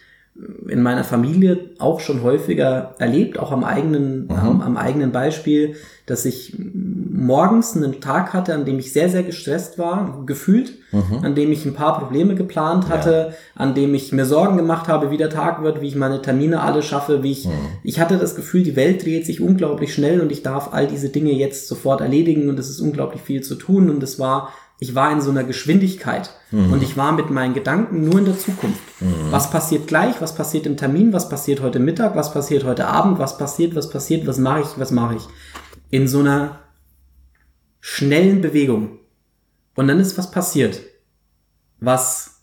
in 0.67 0.81
meiner 0.81 1.05
Familie 1.05 1.69
auch 1.79 2.01
schon 2.01 2.21
häufiger 2.21 2.95
erlebt, 2.99 3.39
auch 3.39 3.53
am 3.53 3.63
eigenen, 3.63 4.29
am, 4.29 4.61
am 4.61 4.75
eigenen 4.75 5.13
Beispiel, 5.13 5.75
dass 6.07 6.25
ich 6.25 6.53
morgens 6.59 7.75
einen 7.75 8.01
Tag 8.01 8.33
hatte, 8.33 8.53
an 8.53 8.65
dem 8.65 8.77
ich 8.77 8.91
sehr, 8.91 9.07
sehr 9.07 9.23
gestresst 9.23 9.79
war, 9.79 10.23
gefühlt, 10.25 10.73
an 11.23 11.35
dem 11.35 11.53
ich 11.53 11.65
ein 11.65 11.73
paar 11.73 11.97
Probleme 11.97 12.35
geplant 12.35 12.89
hatte, 12.89 13.33
an 13.55 13.75
dem 13.75 13.95
ich 13.95 14.11
mir 14.11 14.25
Sorgen 14.25 14.57
gemacht 14.57 14.89
habe, 14.89 15.09
wie 15.09 15.17
der 15.17 15.29
Tag 15.29 15.63
wird, 15.63 15.79
wie 15.79 15.87
ich 15.87 15.95
meine 15.95 16.21
Termine 16.21 16.61
alle 16.61 16.83
schaffe, 16.83 17.23
wie 17.23 17.31
ich, 17.31 17.47
ich 17.83 18.01
hatte 18.01 18.17
das 18.17 18.35
Gefühl, 18.35 18.63
die 18.63 18.75
Welt 18.75 19.05
dreht 19.05 19.25
sich 19.25 19.39
unglaublich 19.39 19.93
schnell 19.93 20.19
und 20.19 20.33
ich 20.33 20.43
darf 20.43 20.73
all 20.73 20.85
diese 20.85 21.09
Dinge 21.09 21.31
jetzt 21.31 21.69
sofort 21.69 22.01
erledigen 22.01 22.49
und 22.49 22.59
es 22.59 22.69
ist 22.69 22.81
unglaublich 22.81 23.21
viel 23.21 23.41
zu 23.41 23.55
tun 23.55 23.89
und 23.89 24.03
es 24.03 24.19
war, 24.19 24.49
ich 24.79 24.93
war 24.93 25.11
in 25.11 25.21
so 25.21 25.29
einer 25.31 25.43
Geschwindigkeit 25.43 26.31
und 26.51 26.83
ich 26.83 26.97
war 26.97 27.11
mit 27.13 27.29
meinen 27.29 27.53
Gedanken 27.53 28.03
nur 28.03 28.19
in 28.19 28.25
der 28.25 28.37
Zukunft. 28.37 28.81
Was 29.31 29.49
passiert 29.49 29.87
gleich? 29.87 30.21
Was 30.21 30.35
passiert 30.35 30.65
im 30.65 30.77
Termin? 30.77 31.13
Was 31.13 31.29
passiert 31.29 31.61
heute 31.61 31.79
Mittag? 31.79 32.15
Was 32.15 32.33
passiert 32.33 32.65
heute 32.65 32.87
Abend? 32.87 33.19
Was 33.19 33.37
passiert? 33.37 33.75
Was 33.75 33.89
passiert? 33.89 34.27
Was 34.27 34.37
mache 34.37 34.61
ich? 34.61 34.77
Was 34.77 34.91
mache 34.91 35.15
ich? 35.15 35.27
In 35.89 36.07
so 36.07 36.19
einer 36.19 36.59
schnellen 37.79 38.41
Bewegung. 38.41 38.99
Und 39.75 39.87
dann 39.87 39.99
ist 39.99 40.17
was 40.17 40.31
passiert, 40.31 40.81
was 41.79 42.41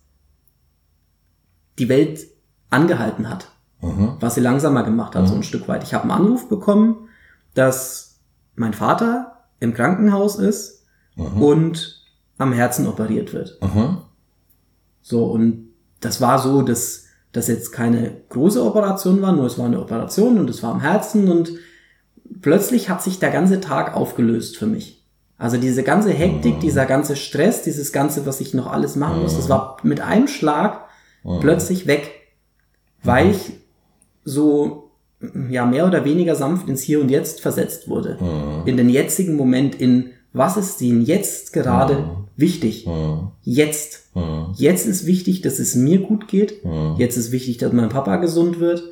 die 1.78 1.88
Welt 1.88 2.26
angehalten 2.70 3.28
hat, 3.28 3.50
was 3.80 4.36
sie 4.36 4.40
langsamer 4.40 4.84
gemacht 4.84 5.14
hat, 5.14 5.28
so 5.28 5.34
ein 5.34 5.42
Stück 5.42 5.68
weit. 5.68 5.82
Ich 5.82 5.94
habe 5.94 6.04
einen 6.04 6.12
Anruf 6.12 6.48
bekommen, 6.48 7.08
dass 7.54 8.20
mein 8.54 8.72
Vater 8.72 9.44
im 9.60 9.74
Krankenhaus 9.74 10.36
ist 10.36 10.84
und 11.16 12.01
am 12.38 12.52
Herzen 12.52 12.86
operiert 12.86 13.32
wird. 13.32 13.58
Mhm. 13.62 13.98
So, 15.02 15.24
und 15.26 15.68
das 16.00 16.20
war 16.20 16.38
so 16.38 16.62
das 16.62 17.02
das 17.32 17.48
jetzt 17.48 17.72
keine 17.72 18.12
große 18.28 18.62
Operation 18.62 19.22
war, 19.22 19.32
nur 19.32 19.46
es 19.46 19.58
war 19.58 19.66
eine 19.66 19.80
Operation 19.80 20.38
und 20.38 20.50
es 20.50 20.62
war 20.62 20.72
am 20.72 20.80
Herzen 20.80 21.30
und 21.30 21.52
plötzlich 22.42 22.90
hat 22.90 23.02
sich 23.02 23.18
der 23.18 23.30
ganze 23.30 23.60
Tag 23.60 23.96
aufgelöst 23.96 24.58
für 24.58 24.66
mich. 24.66 25.02
Also 25.38 25.56
diese 25.56 25.82
ganze 25.82 26.10
Hektik, 26.10 26.56
mhm. 26.56 26.60
dieser 26.60 26.86
ganze 26.86 27.16
Stress, 27.16 27.62
dieses 27.62 27.92
ganze, 27.92 28.26
was 28.26 28.40
ich 28.40 28.54
noch 28.54 28.70
alles 28.70 28.96
machen 28.96 29.22
muss, 29.22 29.34
das 29.34 29.48
war 29.48 29.78
mit 29.82 30.00
einem 30.00 30.28
Schlag 30.28 30.82
mhm. 31.24 31.40
plötzlich 31.40 31.86
weg, 31.86 32.10
weil 33.02 33.30
ich 33.30 33.52
so 34.24 34.90
ja 35.50 35.64
mehr 35.64 35.86
oder 35.86 36.04
weniger 36.04 36.36
sanft 36.36 36.68
ins 36.68 36.82
Hier 36.82 37.00
und 37.00 37.10
Jetzt 37.10 37.40
versetzt 37.40 37.88
wurde. 37.88 38.18
Mhm. 38.20 38.66
In 38.66 38.76
den 38.76 38.90
jetzigen 38.90 39.36
Moment, 39.36 39.74
in 39.74 40.10
was 40.32 40.56
ist 40.56 40.80
ihnen 40.80 41.02
jetzt 41.02 41.52
gerade 41.52 41.94
mhm. 41.94 42.08
wichtig? 42.36 42.86
Mhm. 42.86 43.32
Jetzt. 43.42 44.14
Mhm. 44.14 44.54
Jetzt 44.56 44.86
ist 44.86 45.06
wichtig, 45.06 45.42
dass 45.42 45.58
es 45.58 45.74
mir 45.74 46.00
gut 46.00 46.28
geht. 46.28 46.64
Mhm. 46.64 46.96
Jetzt 46.98 47.16
ist 47.16 47.32
wichtig, 47.32 47.58
dass 47.58 47.72
mein 47.72 47.90
Papa 47.90 48.16
gesund 48.16 48.60
wird. 48.60 48.82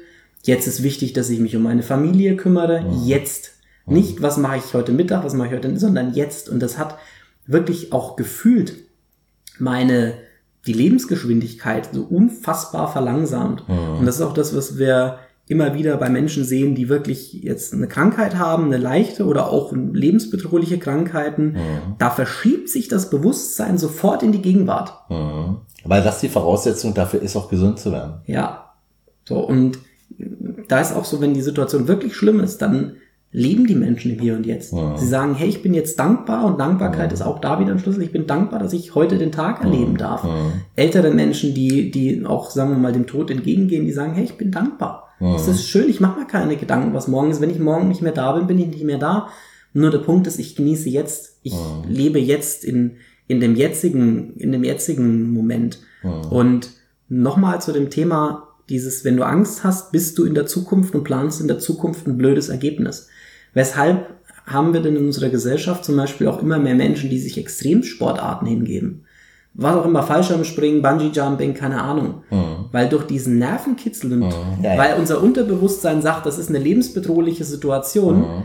Jetzt 0.42 0.66
ist 0.66 0.82
wichtig, 0.82 1.12
dass 1.12 1.30
ich 1.30 1.40
mich 1.40 1.56
um 1.56 1.62
meine 1.62 1.82
Familie 1.82 2.37
kümmere. 2.37 2.82
Mhm. 2.82 3.06
Jetzt. 3.06 3.52
Nicht, 3.87 4.23
was 4.23 4.37
mache 4.37 4.59
ich 4.59 4.75
heute 4.75 4.92
Mittag, 4.92 5.25
was 5.25 5.35
mache 5.35 5.49
ich 5.49 5.54
heute, 5.54 5.76
sondern 5.78 6.14
jetzt. 6.14 6.49
Und 6.49 6.61
das 6.61 6.78
hat 6.78 6.97
wirklich 7.47 7.92
auch 7.92 8.14
gefühlt 8.14 8.75
meine, 9.59 10.14
die 10.66 10.73
Lebensgeschwindigkeit 10.75 11.88
so 11.92 12.02
unfassbar 12.02 12.92
verlangsamt. 12.92 13.64
Und 13.68 14.06
das 14.06 14.16
ist 14.16 14.23
auch 14.23 14.35
das, 14.35 14.54
was 14.54 14.78
wir 14.78 15.18
immer 15.50 15.75
wieder 15.75 15.97
bei 15.97 16.09
Menschen 16.09 16.45
sehen, 16.45 16.76
die 16.76 16.88
wirklich 16.88 17.33
jetzt 17.33 17.75
eine 17.75 17.88
Krankheit 17.88 18.38
haben, 18.38 18.66
eine 18.66 18.76
leichte 18.76 19.26
oder 19.26 19.50
auch 19.50 19.73
lebensbedrohliche 19.73 20.78
Krankheiten. 20.78 21.54
Mhm. 21.54 21.97
Da 21.99 22.11
verschiebt 22.11 22.69
sich 22.69 22.87
das 22.87 23.11
Bewusstsein 23.11 23.76
sofort 23.76 24.23
in 24.23 24.30
die 24.30 24.42
Gegenwart. 24.42 24.92
Mhm. 25.11 25.57
Weil 25.83 26.04
das 26.04 26.21
die 26.21 26.28
Voraussetzung 26.28 26.95
dafür 26.95 27.21
ist, 27.21 27.35
auch 27.35 27.49
gesund 27.49 27.80
zu 27.80 27.90
werden. 27.90 28.21
Ja. 28.26 28.75
So, 29.25 29.40
und 29.40 29.78
da 30.69 30.80
ist 30.80 30.95
auch 30.95 31.04
so, 31.04 31.21
wenn 31.21 31.35
die 31.35 31.42
Situation 31.42 31.88
wirklich 31.88 32.14
schlimm 32.14 32.38
ist, 32.38 32.62
dann 32.62 32.92
leben 33.33 33.66
die 33.66 33.75
Menschen 33.75 34.12
im 34.12 34.21
Hier 34.21 34.37
und 34.37 34.47
Jetzt. 34.47 34.73
Mhm. 34.73 34.97
Sie 34.97 35.07
sagen, 35.07 35.35
hey, 35.35 35.49
ich 35.49 35.62
bin 35.62 35.75
jetzt 35.75 35.99
dankbar 35.99 36.45
und 36.45 36.61
Dankbarkeit 36.61 37.09
mhm. 37.09 37.14
ist 37.14 37.23
auch 37.23 37.40
da 37.40 37.59
wieder 37.59 37.73
ein 37.73 37.80
Schlüssel. 37.80 38.02
Ich 38.02 38.12
bin 38.12 38.28
dankbar, 38.28 38.61
dass 38.61 38.73
ich 38.73 38.95
heute 38.95 39.19
den 39.19 39.33
Tag 39.33 39.62
erleben 39.64 39.95
mhm. 39.95 39.99
darf. 39.99 40.23
Mhm. 40.23 40.52
Ältere 40.76 41.11
Menschen, 41.11 41.54
die, 41.54 41.90
die 41.90 42.25
auch, 42.25 42.50
sagen 42.50 42.71
wir 42.71 42.78
mal, 42.78 42.92
dem 42.92 43.09
Tod 43.09 43.33
entgegengehen, 43.33 43.85
die 43.85 43.92
sagen, 43.92 44.14
hey, 44.14 44.25
ich 44.25 44.38
bin 44.38 44.52
dankbar. 44.52 45.00
Mhm. 45.20 45.34
Es 45.34 45.46
ist 45.46 45.68
schön, 45.68 45.88
ich 45.88 46.00
mache 46.00 46.18
mir 46.18 46.26
keine 46.26 46.56
Gedanken, 46.56 46.94
was 46.94 47.06
morgen 47.06 47.30
ist. 47.30 47.40
Wenn 47.40 47.50
ich 47.50 47.58
morgen 47.58 47.88
nicht 47.88 48.02
mehr 48.02 48.12
da 48.12 48.32
bin, 48.32 48.46
bin 48.46 48.58
ich 48.58 48.66
nicht 48.66 48.84
mehr 48.84 48.98
da. 48.98 49.28
Nur 49.72 49.90
der 49.90 49.98
Punkt 49.98 50.26
ist, 50.26 50.40
ich 50.40 50.56
genieße 50.56 50.88
jetzt. 50.88 51.38
Ich 51.42 51.54
mhm. 51.54 51.84
lebe 51.88 52.18
jetzt 52.18 52.64
in, 52.64 52.96
in 53.28 53.40
dem 53.40 53.54
jetzigen, 53.54 54.34
in 54.36 54.50
dem 54.50 54.64
jetzigen 54.64 55.30
Moment. 55.32 55.78
Mhm. 56.02 56.32
Und 56.32 56.70
nochmal 57.08 57.60
zu 57.60 57.72
dem 57.72 57.90
Thema 57.90 58.48
dieses, 58.68 59.04
wenn 59.04 59.16
du 59.16 59.24
Angst 59.24 59.64
hast, 59.64 59.92
bist 59.92 60.16
du 60.18 60.24
in 60.24 60.34
der 60.34 60.46
Zukunft 60.46 60.94
und 60.94 61.04
planst 61.04 61.40
in 61.40 61.48
der 61.48 61.58
Zukunft 61.58 62.06
ein 62.06 62.16
blödes 62.16 62.48
Ergebnis. 62.48 63.08
Weshalb 63.52 64.06
haben 64.46 64.72
wir 64.72 64.80
denn 64.80 64.96
in 64.96 65.06
unserer 65.06 65.28
Gesellschaft 65.28 65.84
zum 65.84 65.96
Beispiel 65.96 66.28
auch 66.28 66.40
immer 66.40 66.58
mehr 66.58 66.74
Menschen, 66.74 67.10
die 67.10 67.18
sich 67.18 67.36
Extremsportarten 67.36 68.46
hingeben? 68.46 69.04
Was 69.54 69.76
auch 69.76 69.85
immer, 69.85 70.02
Fallschirmspringen, 70.02 70.83
Bungee 70.83 71.11
Jumping, 71.12 71.54
keine 71.54 71.83
Ahnung. 71.83 72.23
Mhm. 72.30 72.66
Weil 72.73 72.88
durch 72.88 73.07
diesen 73.07 73.38
Nervenkitzel 73.38 74.12
und 74.12 74.21
mhm. 74.21 74.62
ja, 74.62 74.75
ja. 74.75 74.78
weil 74.78 74.99
unser 74.99 75.23
Unterbewusstsein 75.23 76.02
sagt, 76.02 76.26
das 76.26 76.38
ist 76.38 76.49
eine 76.49 76.59
lebensbedrohliche 76.59 77.45
Situation, 77.45 78.21
mhm. 78.21 78.42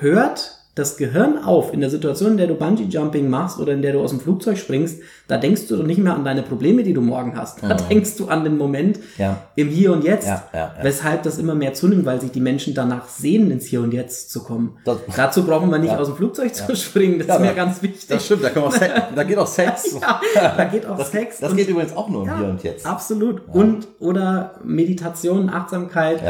hört 0.00 0.53
das 0.74 0.96
Gehirn 0.96 1.38
auf 1.38 1.72
in 1.72 1.80
der 1.80 1.90
Situation, 1.90 2.32
in 2.32 2.36
der 2.36 2.48
du 2.48 2.54
Bungee 2.54 2.84
Jumping 2.84 3.30
machst 3.30 3.60
oder 3.60 3.72
in 3.72 3.82
der 3.82 3.92
du 3.92 4.00
aus 4.00 4.10
dem 4.10 4.18
Flugzeug 4.18 4.58
springst, 4.58 5.00
da 5.28 5.36
denkst 5.36 5.68
du 5.68 5.76
doch 5.76 5.84
nicht 5.84 5.98
mehr 5.98 6.14
an 6.14 6.24
deine 6.24 6.42
Probleme, 6.42 6.82
die 6.82 6.92
du 6.92 7.00
morgen 7.00 7.36
hast. 7.36 7.62
Da 7.62 7.74
mhm. 7.74 7.88
denkst 7.88 8.16
du 8.16 8.26
an 8.26 8.42
den 8.42 8.58
Moment 8.58 8.98
ja. 9.16 9.42
im 9.54 9.68
Hier 9.68 9.92
und 9.92 10.02
Jetzt. 10.02 10.26
Ja, 10.26 10.42
ja, 10.52 10.74
Weshalb 10.82 11.22
das 11.22 11.38
immer 11.38 11.54
mehr 11.54 11.74
zunimmt, 11.74 12.04
weil 12.06 12.20
sich 12.20 12.32
die 12.32 12.40
Menschen 12.40 12.74
danach 12.74 13.06
sehnen, 13.06 13.52
ins 13.52 13.66
Hier 13.66 13.82
und 13.82 13.94
Jetzt 13.94 14.30
zu 14.30 14.42
kommen. 14.42 14.76
Das, 14.84 14.98
Dazu 15.14 15.44
brauchen 15.44 15.70
wir 15.70 15.78
nicht 15.78 15.94
aus 15.94 16.08
dem 16.08 16.16
Flugzeug 16.16 16.52
zu 16.54 16.74
springen, 16.74 17.22
das 17.24 17.36
ist 17.36 17.42
mir 17.42 17.54
ganz 17.54 17.80
wichtig. 17.80 18.08
Das 18.08 18.24
stimmt, 18.24 18.42
da, 18.42 18.50
kann 18.50 18.64
auch 18.64 18.74
da 19.14 19.22
geht 19.22 19.38
auch 19.38 19.46
Sex. 19.46 19.96
da 20.34 20.64
geht 20.64 20.86
auch 20.86 20.98
das, 20.98 21.12
Sex. 21.12 21.38
Das 21.38 21.54
geht 21.54 21.68
übrigens 21.68 21.96
auch 21.96 22.08
nur 22.08 22.26
im 22.26 22.36
Hier 22.36 22.48
und 22.48 22.62
Jetzt. 22.64 22.84
Absolut. 22.84 23.42
Und 23.52 23.86
oder 24.00 24.56
Meditation, 24.64 25.50
Achtsamkeit, 25.50 26.20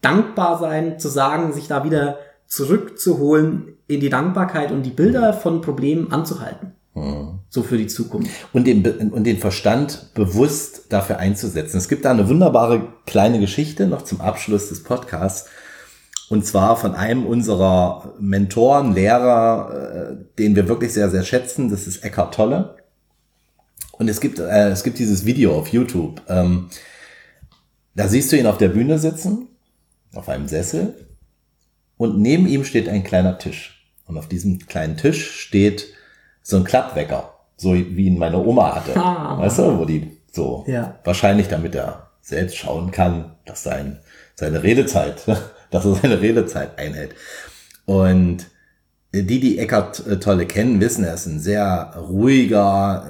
dankbar 0.00 0.58
sein, 0.58 0.98
zu 0.98 1.08
sagen, 1.08 1.52
sich 1.52 1.68
da 1.68 1.84
wieder 1.84 2.18
zurückzuholen 2.48 3.78
in 3.94 4.00
die 4.00 4.10
Dankbarkeit 4.10 4.70
und 4.72 4.82
die 4.82 4.90
Bilder 4.90 5.32
von 5.32 5.60
Problemen 5.60 6.12
anzuhalten. 6.12 6.72
Mhm. 6.94 7.40
So 7.48 7.62
für 7.62 7.78
die 7.78 7.86
Zukunft. 7.86 8.30
Und 8.52 8.66
den, 8.66 8.84
und 9.10 9.24
den 9.24 9.38
Verstand 9.38 10.12
bewusst 10.14 10.86
dafür 10.90 11.18
einzusetzen. 11.18 11.78
Es 11.78 11.88
gibt 11.88 12.04
da 12.04 12.10
eine 12.10 12.28
wunderbare 12.28 12.88
kleine 13.06 13.40
Geschichte 13.40 13.86
noch 13.86 14.02
zum 14.02 14.20
Abschluss 14.20 14.68
des 14.68 14.82
Podcasts. 14.82 15.48
Und 16.28 16.46
zwar 16.46 16.76
von 16.76 16.94
einem 16.94 17.26
unserer 17.26 18.14
Mentoren, 18.18 18.94
Lehrer, 18.94 20.12
äh, 20.12 20.24
den 20.38 20.56
wir 20.56 20.68
wirklich 20.68 20.92
sehr, 20.92 21.10
sehr 21.10 21.24
schätzen. 21.24 21.70
Das 21.70 21.86
ist 21.86 22.04
Eckhart 22.04 22.34
Tolle. 22.34 22.76
Und 23.92 24.08
es 24.08 24.20
gibt, 24.20 24.38
äh, 24.38 24.70
es 24.70 24.82
gibt 24.82 24.98
dieses 24.98 25.26
Video 25.26 25.54
auf 25.54 25.68
YouTube. 25.68 26.22
Ähm, 26.28 26.68
da 27.94 28.08
siehst 28.08 28.32
du 28.32 28.38
ihn 28.38 28.46
auf 28.46 28.56
der 28.56 28.68
Bühne 28.68 28.98
sitzen, 28.98 29.48
auf 30.14 30.28
einem 30.28 30.48
Sessel 30.48 30.94
und 31.98 32.18
neben 32.18 32.46
ihm 32.46 32.64
steht 32.64 32.88
ein 32.88 33.04
kleiner 33.04 33.38
Tisch. 33.38 33.81
Und 34.06 34.18
auf 34.18 34.28
diesem 34.28 34.66
kleinen 34.66 34.96
Tisch 34.96 35.40
steht 35.40 35.86
so 36.42 36.56
ein 36.56 36.64
Klappwecker, 36.64 37.34
so 37.56 37.74
wie 37.74 38.06
ihn 38.06 38.18
meine 38.18 38.38
Oma 38.38 38.74
hatte. 38.74 38.96
Ah. 38.96 39.38
Weißt 39.38 39.58
du, 39.58 39.78
wo 39.78 39.84
die 39.84 40.18
so 40.32 40.64
ja. 40.66 40.98
wahrscheinlich 41.04 41.48
damit 41.48 41.74
er 41.74 42.10
selbst 42.20 42.56
schauen 42.56 42.90
kann, 42.90 43.36
dass 43.44 43.62
sein, 43.62 43.98
seine 44.34 44.62
Redezeit, 44.62 45.24
dass 45.70 45.84
er 45.84 45.94
seine 45.94 46.20
Redezeit 46.20 46.78
einhält. 46.78 47.14
Und 47.84 48.46
die, 49.14 49.40
die 49.40 49.58
Eckart 49.58 50.06
äh, 50.06 50.18
Tolle 50.18 50.46
kennen, 50.46 50.80
wissen, 50.80 51.04
er 51.04 51.14
ist 51.14 51.26
ein 51.26 51.40
sehr 51.40 51.94
ruhiger, 51.96 53.06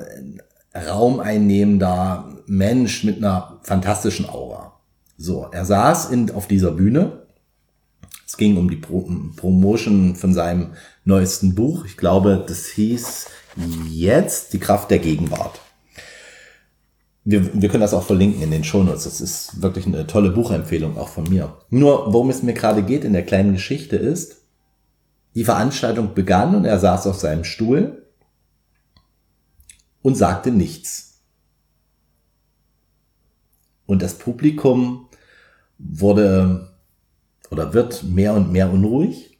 raumeinnehmender 0.74 2.28
Mensch 2.46 3.04
mit 3.04 3.18
einer 3.18 3.60
fantastischen 3.62 4.28
Aura. 4.28 4.80
So, 5.16 5.48
er 5.52 5.64
saß 5.64 6.10
in, 6.10 6.30
auf 6.32 6.48
dieser 6.48 6.72
Bühne 6.72 7.21
es 8.32 8.38
ging 8.38 8.56
um 8.56 8.70
die 8.70 8.76
Pro 8.76 9.06
Promotion 9.36 10.16
von 10.16 10.32
seinem 10.32 10.72
neuesten 11.04 11.54
Buch. 11.54 11.84
Ich 11.84 11.98
glaube, 11.98 12.42
das 12.48 12.64
hieß 12.68 13.26
jetzt 13.90 14.54
Die 14.54 14.58
Kraft 14.58 14.90
der 14.90 15.00
Gegenwart. 15.00 15.60
Wir, 17.24 17.60
wir 17.60 17.68
können 17.68 17.82
das 17.82 17.92
auch 17.92 18.04
verlinken 18.04 18.40
in 18.40 18.50
den 18.50 18.64
Shownotes. 18.64 19.04
Das 19.04 19.20
ist 19.20 19.60
wirklich 19.60 19.84
eine 19.84 20.06
tolle 20.06 20.30
Buchempfehlung 20.30 20.96
auch 20.96 21.08
von 21.08 21.28
mir. 21.28 21.58
Nur, 21.68 22.10
worum 22.14 22.30
es 22.30 22.42
mir 22.42 22.54
gerade 22.54 22.82
geht 22.82 23.04
in 23.04 23.12
der 23.12 23.26
kleinen 23.26 23.52
Geschichte 23.52 23.96
ist, 23.96 24.38
die 25.34 25.44
Veranstaltung 25.44 26.14
begann 26.14 26.54
und 26.54 26.64
er 26.64 26.78
saß 26.78 27.08
auf 27.08 27.18
seinem 27.18 27.44
Stuhl 27.44 28.06
und 30.00 30.14
sagte 30.14 30.50
nichts. 30.50 31.20
Und 33.84 34.00
das 34.00 34.14
Publikum 34.14 35.06
wurde 35.76 36.71
oder 37.52 37.74
wird 37.74 38.02
mehr 38.02 38.32
und 38.32 38.50
mehr 38.50 38.72
unruhig. 38.72 39.38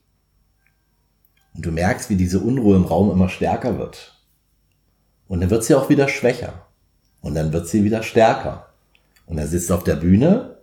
Und 1.54 1.64
du 1.64 1.72
merkst, 1.72 2.10
wie 2.10 2.16
diese 2.16 2.40
Unruhe 2.40 2.76
im 2.76 2.84
Raum 2.84 3.10
immer 3.10 3.30
stärker 3.30 3.78
wird. 3.78 4.22
Und 5.28 5.40
dann 5.40 5.48
wird 5.48 5.64
sie 5.64 5.74
auch 5.74 5.88
wieder 5.88 6.08
schwächer. 6.08 6.66
Und 7.22 7.34
dann 7.34 7.54
wird 7.54 7.68
sie 7.68 7.84
wieder 7.84 8.02
stärker. 8.02 8.68
Und 9.24 9.38
er 9.38 9.46
sitzt 9.46 9.72
auf 9.72 9.82
der 9.82 9.96
Bühne 9.96 10.58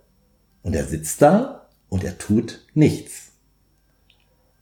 und 0.62 0.76
er 0.76 0.84
sitzt 0.84 1.22
da 1.22 1.66
und 1.88 2.04
er 2.04 2.18
tut 2.18 2.60
nichts. 2.74 3.32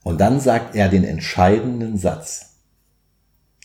Und 0.02 0.18
dann 0.18 0.40
sagt 0.40 0.74
er 0.74 0.88
den 0.88 1.04
entscheidenden 1.04 1.98
Satz. 1.98 2.54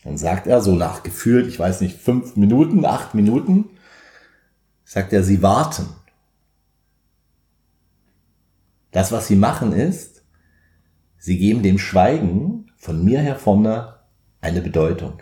Dann 0.04 0.18
sagt 0.18 0.48
er 0.48 0.60
so 0.60 0.76
nach 0.76 1.02
gefühlt, 1.02 1.48
ich 1.48 1.60
weiß 1.60 1.80
nicht, 1.80 1.98
fünf 1.98 2.36
Minuten, 2.36 2.84
acht 2.84 3.14
Minuten, 3.14 3.70
sagt 4.84 5.14
er, 5.14 5.24
sie 5.24 5.42
warten. 5.42 5.86
Das, 8.94 9.12
was 9.12 9.28
sie 9.28 9.36
machen, 9.36 9.74
ist, 9.74 10.24
sie 11.18 11.38
geben 11.38 11.64
dem 11.64 11.80
Schweigen 11.80 12.72
von 12.78 13.04
mir 13.04 13.20
her 13.20 13.36
vorne 13.36 13.96
eine 14.40 14.62
Bedeutung. 14.62 15.20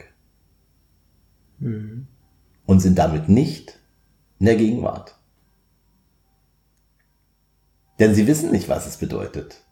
Mhm. 1.57 2.05
Und 2.65 2.81
sind 2.81 2.99
damit 2.99 3.29
nicht 3.29 3.79
in 4.39 4.45
der 4.45 4.57
Gegenwart. 4.57 5.17
Denn 7.99 8.13
sie 8.13 8.27
wissen 8.27 8.51
nicht, 8.51 8.67
was 8.67 8.87
es 8.87 8.97
bedeutet. 8.97 9.63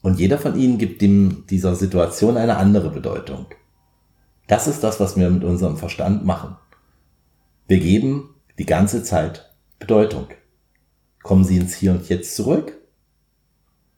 Und 0.00 0.18
jeder 0.20 0.38
von 0.38 0.58
ihnen 0.58 0.78
gibt 0.78 1.02
dem, 1.02 1.44
dieser 1.48 1.74
Situation 1.74 2.36
eine 2.36 2.56
andere 2.56 2.90
Bedeutung. 2.90 3.46
Das 4.46 4.68
ist 4.68 4.84
das, 4.84 5.00
was 5.00 5.16
wir 5.16 5.28
mit 5.28 5.44
unserem 5.44 5.76
Verstand 5.76 6.24
machen. 6.24 6.56
Wir 7.66 7.80
geben 7.80 8.34
die 8.58 8.66
ganze 8.66 9.02
Zeit 9.02 9.52
Bedeutung. 9.78 10.28
Kommen 11.22 11.44
Sie 11.44 11.56
ins 11.56 11.74
Hier 11.74 11.92
und 11.92 12.08
Jetzt 12.08 12.36
zurück 12.36 12.79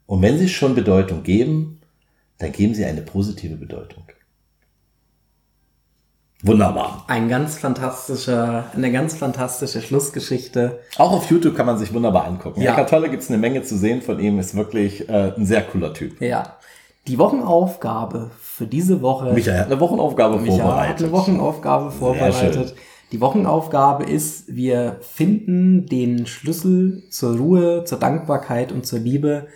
und 0.06 0.22
wenn 0.22 0.38
sie 0.38 0.48
schon 0.48 0.74
Bedeutung 0.74 1.22
geben, 1.22 1.80
dann 2.38 2.52
geben 2.52 2.74
sie 2.74 2.84
eine 2.84 3.02
positive 3.02 3.56
Bedeutung. 3.56 4.04
Wunderbar. 6.44 7.04
Ein 7.06 7.28
ganz 7.28 7.56
fantastischer, 7.56 8.64
eine 8.74 8.90
ganz 8.90 9.14
fantastische 9.14 9.80
Schlussgeschichte. 9.80 10.80
Auch 10.98 11.12
auf 11.12 11.30
YouTube 11.30 11.56
kann 11.56 11.66
man 11.66 11.78
sich 11.78 11.94
wunderbar 11.94 12.24
angucken. 12.24 12.60
Ja. 12.60 12.72
Eckart 12.72 12.90
Tolle 12.90 13.10
gibt 13.10 13.22
es 13.22 13.28
eine 13.28 13.38
Menge 13.38 13.62
zu 13.62 13.76
sehen 13.76 14.02
von 14.02 14.18
ihm, 14.18 14.40
ist 14.40 14.56
wirklich 14.56 15.08
äh, 15.08 15.34
ein 15.36 15.46
sehr 15.46 15.62
cooler 15.62 15.94
Typ. 15.94 16.20
Ja. 16.20 16.56
Die 17.06 17.18
Wochenaufgabe 17.18 18.30
für 18.40 18.66
diese 18.66 19.02
Woche. 19.02 19.32
Michael 19.32 19.58
hat 19.58 19.66
eine 19.66 19.78
Wochenaufgabe 19.78 20.38
Michael 20.38 20.60
vorbereitet. 20.60 20.94
hat 20.94 21.02
eine 21.02 21.12
Wochenaufgabe 21.12 21.90
vorbereitet. 21.92 22.74
Die 23.12 23.20
Wochenaufgabe 23.20 24.04
ist, 24.04 24.54
wir 24.54 24.96
finden 25.00 25.86
den 25.86 26.26
Schlüssel 26.26 27.04
zur 27.10 27.36
Ruhe, 27.36 27.84
zur 27.84 27.98
Dankbarkeit 27.98 28.72
und 28.72 28.86
zur 28.86 28.98
Liebe, 28.98 29.46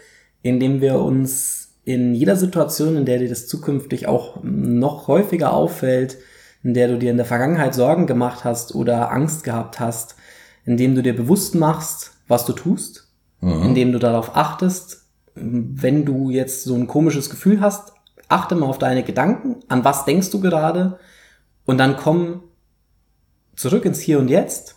indem 0.49 0.81
wir 0.81 1.01
uns 1.01 1.75
in 1.85 2.15
jeder 2.15 2.37
Situation, 2.37 2.97
in 2.97 3.05
der 3.05 3.19
dir 3.19 3.29
das 3.29 3.47
zukünftig 3.47 4.09
auch 4.09 4.43
noch 4.43 5.07
häufiger 5.09 5.53
auffällt, 5.53 6.19
in 6.63 6.75
der 6.75 6.89
du 6.89 6.99
dir 6.99 7.13
in 7.13 7.17
der 7.17 7.27
Vergangenheit 7.27 7.75
Sorgen 7.75 8.07
gemacht 8.07 8.45
hast 8.45 8.75
oder 8.75 9.13
Angst 9.13 9.45
gehabt 9.45 9.79
hast, 9.79 10.17
indem 10.65 10.97
du 10.97 11.03
dir 11.03 11.15
bewusst 11.15 11.55
machst, 11.55 12.13
was 12.27 12.45
du 12.45 12.53
tust, 12.53 13.13
mhm. 13.41 13.63
indem 13.63 13.93
du 13.93 14.01
darauf 14.01 14.37
achtest, 14.37 15.05
wenn 15.35 16.05
du 16.05 16.31
jetzt 16.31 16.65
so 16.65 16.75
ein 16.75 16.89
komisches 16.89 17.31
Gefühl 17.31 17.61
hast, 17.61 17.93
achte 18.29 18.57
mal 18.57 18.67
auf 18.67 18.79
deine 18.79 19.05
Gedanken, 19.05 19.61
an 19.69 19.85
was 19.85 20.05
denkst 20.05 20.31
du 20.31 20.41
gerade 20.41 20.99
und 21.67 21.79
dann 21.79 21.97
komm 21.97 22.43
zurück 23.55 23.85
ins 23.85 24.01
Hier 24.01 24.19
und 24.19 24.29
Jetzt 24.29 24.77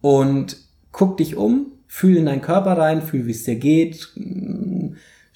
und 0.00 0.56
guck 0.92 1.16
dich 1.16 1.36
um, 1.36 1.72
fühl 1.86 2.16
in 2.16 2.26
deinen 2.26 2.42
Körper 2.42 2.78
rein, 2.78 3.02
fühl, 3.02 3.26
wie 3.26 3.32
es 3.32 3.44
dir 3.44 3.56
geht, 3.56 4.12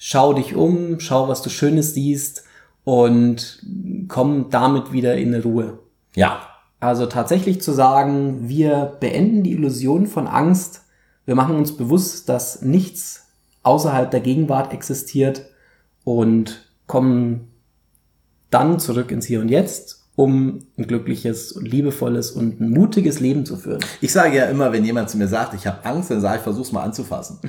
schau 0.07 0.33
dich 0.33 0.55
um, 0.55 0.99
schau, 0.99 1.27
was 1.29 1.41
du 1.41 1.49
Schönes 1.49 1.95
siehst 1.95 2.43
und 2.83 3.59
komm 4.07 4.51
damit 4.51 4.93
wieder 4.93 5.17
in 5.17 5.33
Ruhe. 5.33 5.79
Ja. 6.13 6.41
Also 6.79 7.07
tatsächlich 7.07 7.59
zu 7.63 7.71
sagen, 7.71 8.47
wir 8.47 8.97
beenden 8.99 9.41
die 9.41 9.53
Illusion 9.53 10.05
von 10.05 10.27
Angst, 10.27 10.83
wir 11.25 11.33
machen 11.33 11.55
uns 11.55 11.75
bewusst, 11.75 12.29
dass 12.29 12.61
nichts 12.61 13.29
außerhalb 13.63 14.11
der 14.11 14.19
Gegenwart 14.19 14.73
existiert 14.73 15.47
und 16.03 16.69
kommen 16.85 17.47
dann 18.51 18.79
zurück 18.79 19.09
ins 19.09 19.25
Hier 19.25 19.41
und 19.41 19.49
Jetzt, 19.49 20.05
um 20.15 20.67
ein 20.77 20.85
glückliches 20.85 21.51
und 21.51 21.67
liebevolles 21.67 22.29
und 22.29 22.61
ein 22.61 22.69
mutiges 22.69 23.19
Leben 23.19 23.43
zu 23.43 23.57
führen. 23.57 23.83
Ich 24.01 24.11
sage 24.11 24.37
ja 24.37 24.45
immer, 24.45 24.71
wenn 24.71 24.85
jemand 24.85 25.09
zu 25.09 25.17
mir 25.17 25.27
sagt, 25.27 25.55
ich 25.55 25.65
habe 25.65 25.83
Angst, 25.83 26.11
dann 26.11 26.21
sage 26.21 26.37
ich, 26.37 26.43
versuch's 26.43 26.71
mal 26.71 26.83
anzufassen. 26.83 27.39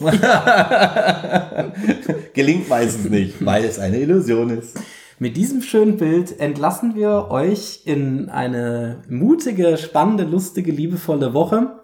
Gelingt 2.34 2.68
meistens 2.68 3.10
nicht, 3.10 3.44
weil 3.44 3.64
es 3.64 3.78
eine 3.78 3.98
Illusion 3.98 4.50
ist. 4.50 4.78
Mit 5.18 5.36
diesem 5.36 5.60
schönen 5.60 5.98
Bild 5.98 6.40
entlassen 6.40 6.94
wir 6.94 7.30
euch 7.30 7.82
in 7.84 8.30
eine 8.30 9.02
mutige, 9.08 9.76
spannende, 9.76 10.24
lustige, 10.24 10.72
liebevolle 10.72 11.34
Woche 11.34 11.80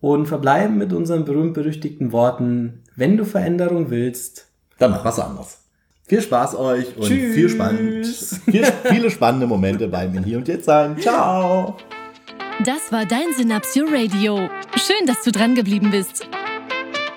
und 0.00 0.26
verbleiben 0.26 0.78
mit 0.78 0.92
unseren 0.92 1.24
berühmt-berüchtigten 1.24 2.12
Worten, 2.12 2.82
wenn 2.96 3.16
du 3.16 3.24
Veränderung 3.24 3.90
willst, 3.90 4.46
dann 4.78 4.92
mach 4.92 5.04
was 5.04 5.18
anderes. 5.18 5.58
Viel 6.06 6.22
Spaß 6.22 6.56
euch 6.56 6.96
und 6.96 7.04
Tschüss. 7.04 7.34
viel 7.34 7.48
spannend, 7.50 8.06
viel, 8.06 8.64
viele 8.84 9.10
spannende 9.10 9.46
Momente 9.46 9.88
beim 9.88 10.24
Hier 10.24 10.38
und 10.38 10.48
Jetzt 10.48 10.64
sein. 10.64 10.96
Ciao! 10.98 11.76
Das 12.64 12.90
war 12.90 13.04
dein 13.04 13.34
Synapsio 13.36 13.84
Radio. 13.84 14.48
Schön, 14.76 15.06
dass 15.06 15.22
du 15.22 15.30
dran 15.30 15.54
geblieben 15.54 15.90
bist. 15.90 16.26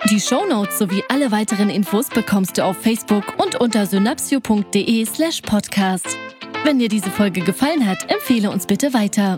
Die 0.10 0.20
Shownotes 0.20 0.80
sowie 0.80 1.04
alle 1.10 1.32
weiteren 1.32 1.70
Infos 1.70 2.10
bekommst 2.10 2.58
du 2.58 2.66
auf 2.66 2.76
Facebook 2.78 3.24
und 3.38 3.56
unter 3.62 3.86
synapsio.de 3.86 5.06
slash 5.06 5.42
podcast. 5.42 6.18
Wenn 6.64 6.80
dir 6.80 6.90
diese 6.90 7.12
Folge 7.12 7.42
gefallen 7.42 7.88
hat, 7.88 8.10
empfehle 8.12 8.50
uns 8.50 8.66
bitte 8.66 8.94
weiter. 8.96 9.38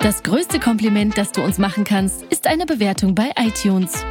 Das 0.00 0.24
größte 0.24 0.58
Kompliment, 0.58 1.16
das 1.16 1.30
du 1.30 1.40
uns 1.40 1.58
machen 1.58 1.84
kannst, 1.84 2.24
ist 2.24 2.48
eine 2.48 2.66
Bewertung 2.66 3.14
bei 3.14 3.30
iTunes. 3.36 4.04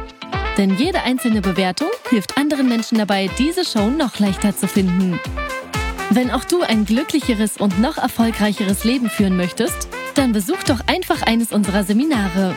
Denn 0.56 0.76
jede 0.76 1.02
einzelne 1.02 1.42
Bewertung 1.42 1.90
hilft 2.08 2.38
anderen 2.38 2.68
Menschen 2.68 2.96
dabei, 2.96 3.28
diese 3.38 3.64
Show 3.64 3.90
noch 3.90 4.18
leichter 4.18 4.56
zu 4.56 4.66
finden. 4.66 5.20
Wenn 6.10 6.30
auch 6.30 6.44
du 6.44 6.62
ein 6.62 6.86
glücklicheres 6.86 7.58
und 7.58 7.80
noch 7.80 7.98
erfolgreicheres 7.98 8.84
Leben 8.84 9.10
führen 9.10 9.36
möchtest, 9.36 9.88
dann 10.14 10.32
besuch 10.32 10.62
doch 10.64 10.80
einfach 10.86 11.22
eines 11.22 11.52
unserer 11.52 11.84
Seminare. 11.84 12.56